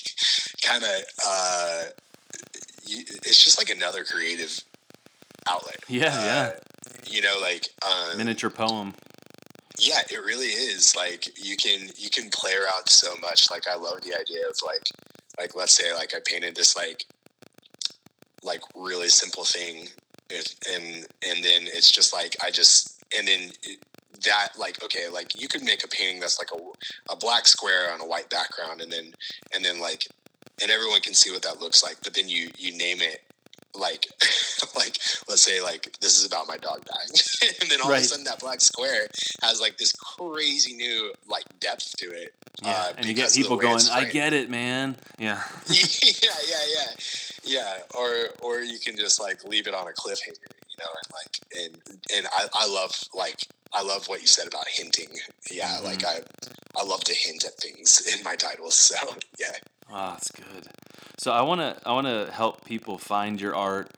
[0.61, 1.01] kind of.
[1.25, 1.83] Uh,
[2.89, 4.59] it's just like another creative
[5.49, 5.77] outlet.
[5.89, 6.51] Yeah, Uh, yeah.
[7.05, 8.93] You know, like um, Miniature poem.
[9.77, 10.95] yeah, it really is.
[10.95, 13.49] Like you can you can play around so much.
[13.51, 14.83] Like I love the idea of like
[15.39, 17.03] like let's say like I painted this like
[18.43, 19.87] like really simple thing,
[20.29, 23.51] if- and and then it's just like I just and then.
[23.63, 23.79] It,
[24.25, 27.93] that like okay like you could make a painting that's like a, a black square
[27.93, 29.13] on a white background and then
[29.53, 30.07] and then like
[30.59, 33.21] and everyone can see what that looks like but then you you name it
[33.75, 34.07] like
[34.75, 34.97] like
[35.29, 37.97] let's say like this is about my dog dying and then all Right.
[37.99, 39.07] of a sudden that black square
[39.43, 43.37] has like this crazy new like depth to it Yeah, uh, and you get because
[43.37, 45.41] of the people going, "I get it, man." Yeah.
[45.69, 45.75] yeah
[46.49, 46.91] yeah yeah
[47.43, 48.09] yeah or
[48.41, 51.99] or you can just like leave it on a cliffhanger you know and like and
[52.17, 53.39] and I, I love like
[53.73, 55.09] I love what you said about hinting
[55.51, 55.83] yeah Mhm.
[55.85, 56.19] like I
[56.77, 58.95] I love to hint at things in my titles so
[59.39, 59.53] yeah
[59.89, 60.67] Ah, that's good.
[61.17, 63.89] So I want to I want to help people find your art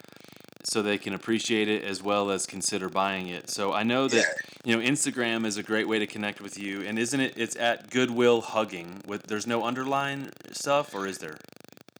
[0.63, 3.49] so they can appreciate it as well as consider buying it.
[3.49, 4.23] So I know that Yeah.
[4.65, 7.33] you know Instagram is a great way to connect with you, and isn't it?
[7.37, 9.01] It's at Goodwill Hugging.
[9.07, 11.37] With there's no underline stuff, or is there?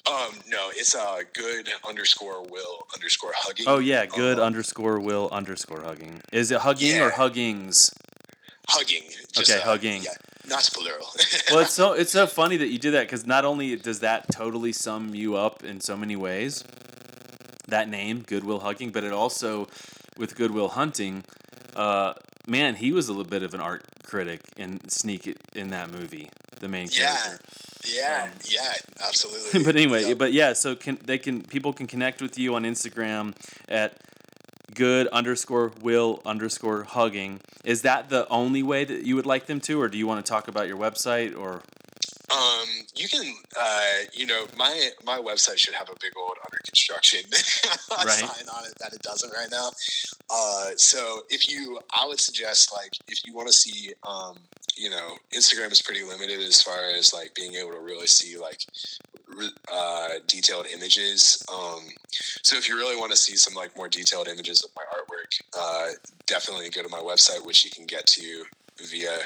[0.05, 3.65] Um, no, it's uh good underscore will underscore hugging.
[3.67, 6.21] Oh yeah, good Um, underscore will underscore hugging.
[6.33, 7.91] Is it hugging or huggings?
[8.67, 9.03] hugging.
[9.37, 10.03] Okay, hugging.
[10.03, 10.11] Yeah,
[10.47, 11.07] not plural.
[11.51, 14.31] Well, it's so it's so funny that you did that because not only does that
[14.31, 16.63] totally sum you up in so many ways,
[17.71, 19.67] that name Goodwill Hugging, but it also
[20.17, 21.23] with Goodwill Hunting,
[21.75, 22.13] uh,
[22.47, 26.29] man, he was a little bit of an art critic and sneak in that movie,
[26.59, 27.45] the main yeah, character.
[27.87, 29.63] yeah, yeah, yeah, absolutely.
[29.67, 30.13] but anyway, Yeah.
[30.15, 33.33] but yeah, so can they can people can connect with you on Instagram
[33.67, 33.93] at
[34.73, 37.39] good underscore will underscore hugging.
[37.63, 40.25] Is that the only way that you would like them to, or do you want
[40.25, 41.61] to talk about your website or?
[42.31, 46.59] Um, you can, uh, you know, my my website should have a big old under
[46.63, 47.21] construction
[47.91, 48.09] Right.
[48.09, 49.71] sign on it that it doesn't right now.
[50.29, 54.37] Uh, so if you, I would suggest like if you want to see, um,
[54.77, 58.37] you know, Instagram is pretty limited as far as like being able to really see
[58.37, 58.65] like
[59.71, 61.43] uh, detailed images.
[61.51, 61.81] Um,
[62.43, 65.39] so if you really want to see some like more detailed images of my artwork,
[65.57, 65.93] uh,
[66.27, 68.43] definitely go to my website, which you can get to
[68.89, 69.19] via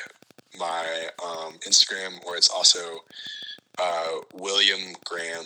[0.59, 2.79] my um, Instagram, or it's also
[3.79, 5.45] uh, William Graham.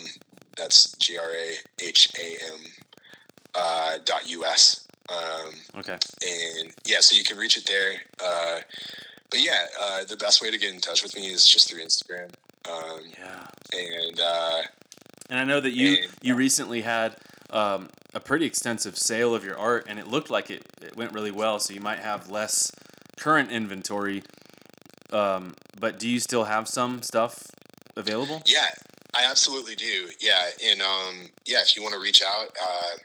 [0.56, 1.54] That's G R A
[1.84, 2.60] H A M
[3.54, 4.86] uh, dot U S.
[5.10, 5.92] Um, Okay.
[5.94, 7.92] and yeah, so you can reach it there.
[8.22, 8.60] Uh,
[9.30, 11.80] but yeah, uh, the best way to get in touch with me is just through
[11.82, 12.30] Instagram.
[12.70, 13.46] Um, Yeah.
[13.72, 14.62] and uh,
[15.30, 17.16] And I know that you And- you recently had
[17.50, 21.12] um, a pretty extensive sale of your art, and it looked like it, it went
[21.14, 21.58] really well.
[21.60, 22.70] So you might have less
[23.18, 24.22] current inventory.
[25.12, 27.46] Um, but do you still have some stuff
[27.96, 28.42] available?
[28.46, 28.68] yeah,
[29.14, 30.08] I absolutely do.
[30.20, 32.96] Yeah, and um, yeah, if you want to reach out, uh,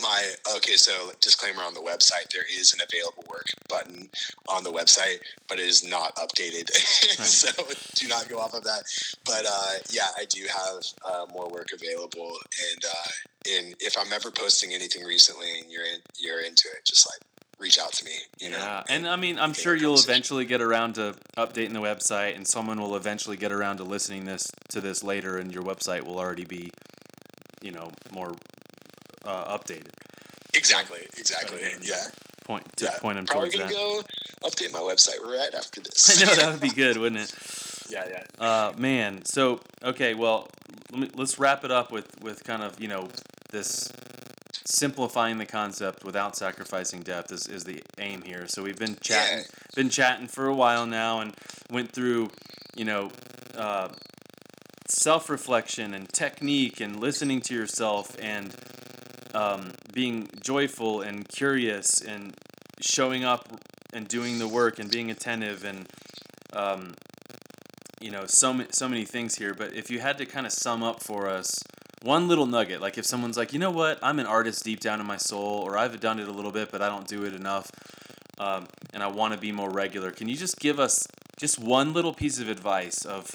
[0.00, 0.74] my okay.
[0.74, 4.08] So disclaimer on the website: there is an available work button
[4.48, 6.70] on the website, but it is not updated.
[6.70, 7.50] so
[7.94, 8.82] do not go off of that.
[9.24, 12.32] But uh, yeah, I do have uh, more work available,
[12.72, 16.84] and uh, and if I'm ever posting anything recently and you're in, you're into it,
[16.84, 17.20] just like
[17.58, 18.12] reach out to me.
[18.40, 18.58] You know.
[18.58, 22.46] Yeah, and I mean, I'm sure you'll eventually get around to updating the website, and
[22.46, 26.18] someone will eventually get around to listening this to this later, and your website will
[26.18, 26.70] already be,
[27.62, 28.32] you know, more
[29.24, 29.90] uh, updated.
[30.54, 31.00] Exactly.
[31.18, 31.58] Exactly.
[31.58, 31.74] Okay.
[31.82, 31.96] Yeah.
[32.44, 32.98] Point to Yeah.
[32.98, 33.72] point them Probably gonna that.
[33.72, 34.02] go
[34.44, 36.22] update my website right after this.
[36.22, 37.34] I know that would be good, wouldn't it?
[37.90, 38.04] yeah.
[38.08, 38.44] Yeah.
[38.44, 40.48] Uh, man, so okay, well,
[40.92, 43.08] let me, let's wrap it up with with kind of you know
[43.50, 43.90] this
[44.66, 48.46] simplifying the concept without sacrificing depth is, is the aim here.
[48.48, 49.44] So we've been chatting, Yeah.
[49.74, 51.34] been chatting for a while now, and
[51.70, 52.30] went through
[52.76, 53.10] you know
[53.56, 53.88] uh,
[54.88, 58.54] self reflection and technique and listening to yourself and
[59.34, 62.32] um, being joyful and curious and
[62.80, 63.48] showing up
[63.92, 65.86] and doing the work and being attentive and
[66.52, 66.92] um,
[68.00, 70.82] you know so so many things here but if you had to kind of sum
[70.82, 71.50] up for us
[72.04, 75.00] one little nugget like if someone's like you know what i'm an artist deep down
[75.00, 77.34] in my soul or i've done it a little bit but i don't do it
[77.34, 77.70] enough
[78.38, 81.06] um, and i want to be more regular can you just give us
[81.38, 83.34] just one little piece of advice of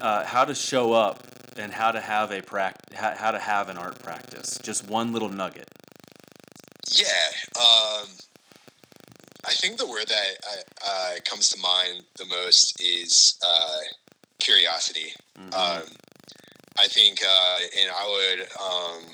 [0.00, 1.22] uh, how to show up
[1.56, 5.12] and how to have a prac- how, how to have an art practice just one
[5.12, 5.68] little nugget
[6.90, 7.06] Yeah.
[7.56, 8.08] Um,
[9.46, 13.80] I think the word that uh, comes to mind the most is uh,
[14.38, 15.12] curiosity.
[15.38, 15.54] Mhm.
[15.54, 15.82] Um,
[16.80, 19.12] I think, uh, and I would, um,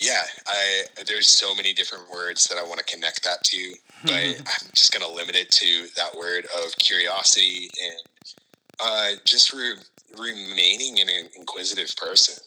[0.00, 3.74] yeah, I there's so many different words that I want to connect that to,
[4.04, 8.36] but I'm just gonna limit it to that word of curiosity and
[8.80, 9.76] uh, just re-
[10.18, 12.42] remaining an inquisitive person.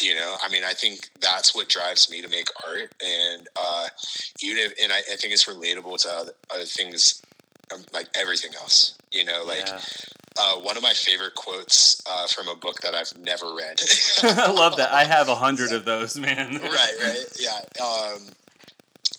[0.00, 3.86] You know, I mean, I think that's what drives me to make art, and uh,
[4.42, 7.22] even if, and I, I think it's relatable to other, other things,
[7.72, 8.96] um, like everything else.
[9.12, 9.80] You know, like Yeah.
[10.40, 13.80] Uh, one of my favorite quotes uh, from a book that I've never read.
[14.22, 17.60] i love that i have a hundred of those man right, right, yeah.
[17.84, 18.28] Um,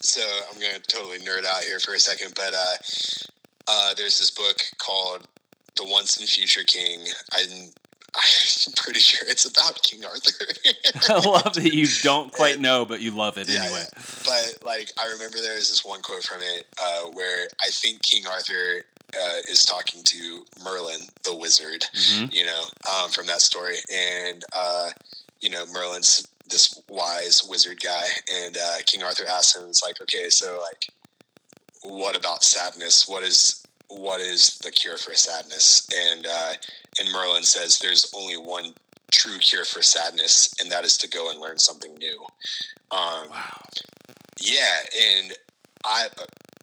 [0.02, 2.76] so I'm gonna totally nerd out here for a second, but uh,
[3.68, 5.28] uh, there's this book called
[5.78, 7.00] "The Once and Future King."
[7.34, 7.50] I'm,
[8.16, 10.46] I'm pretty sure it's about King Arthur.
[11.10, 13.84] I love that you don't quite know, but you love it Yeah, anyway.
[14.26, 18.02] but like I remember there was this one quote from it uh, where I think
[18.04, 18.84] King Arthur
[19.14, 22.34] uh, is talking to Merlin, the wizard, Mhm.
[22.34, 24.92] you know, um, from that story, and uh,
[25.42, 30.00] you know Merlin's this wise wizard guy, and uh, King Arthur asks him, "It's like,
[30.02, 30.88] okay, so like,
[31.82, 33.08] what about sadness?
[33.08, 36.54] What is what is the cure for sadness?" And uh,
[37.00, 38.74] and Merlin says, "There's only one."
[39.12, 42.20] True cure for sadness, and that is to go and learn something new.
[42.92, 43.62] Um, Wow.
[44.42, 45.38] yeah, and
[45.86, 46.10] I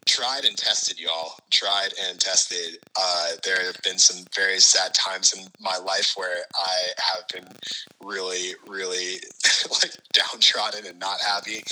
[0.05, 1.33] tried and tested, y'all.
[1.51, 2.79] Tried and tested.
[2.99, 7.55] Uh, there have been some very sad times in my life where I have been
[8.03, 9.15] really, really
[9.71, 11.63] like downtrodden and not happy.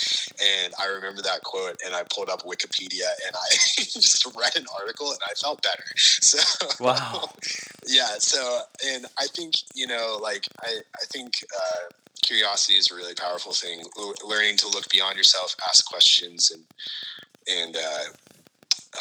[0.41, 4.65] And I remember that quote, and I pulled up Wikipedia and I just read an
[4.79, 5.83] article, and I felt better.
[6.21, 7.29] So wow,
[7.87, 8.17] yeah.
[8.19, 11.33] So, and I think you know, like I, I think.
[11.55, 11.89] Uh,
[12.23, 13.81] curiosity is a really powerful thing.
[14.23, 16.63] learning to look beyond yourself, ask questions, and
[17.59, 18.03] and uh,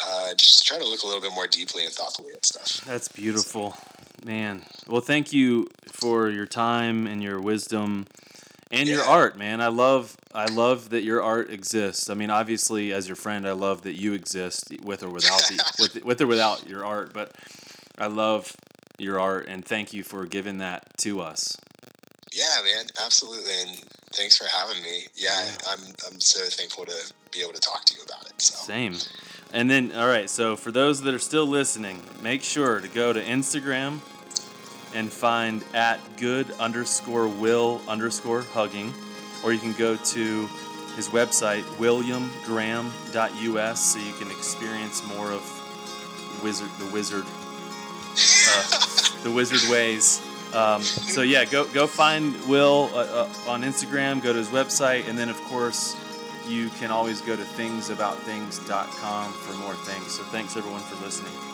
[0.05, 2.85] uh, just try to look a little bit more deeply and thoughtfully at stuff.
[2.85, 3.77] That's beautiful,
[4.25, 4.63] man.
[4.87, 8.05] Well, thank you for your time and your wisdom
[8.71, 8.95] and yeah.
[8.95, 9.61] your art, man.
[9.61, 12.09] I love I love that your art exists.
[12.09, 15.73] I mean, obviously, as your friend, I love that you exist with or without the,
[15.79, 17.13] with with or without your art.
[17.13, 17.33] But
[17.97, 18.55] I love
[18.97, 21.57] your art, and thank you for giving that to us.
[22.31, 23.83] Yeah, man, absolutely, and
[24.13, 25.05] thanks for having me.
[25.15, 28.41] Yeah, I'm I'm so thankful to be able to talk to you about it.
[28.41, 28.65] So.
[28.65, 28.95] Same.
[29.53, 30.29] And then, all right.
[30.29, 33.99] So for those that are still listening, make sure to go to Instagram
[34.93, 38.93] and find at good underscore will underscore hugging,
[39.43, 40.47] or you can go to
[40.95, 45.41] his website williamgraham.us so you can experience more of
[46.43, 50.21] wizard the wizard uh, the wizard ways
[50.53, 54.21] um, so yeah, go go find Will uh, uh, on Instagram.
[54.21, 55.95] Go to his website, and then of course
[56.47, 60.15] you can always go to thingsaboutthings.com for more things.
[60.15, 61.50] So thanks everyone for listening.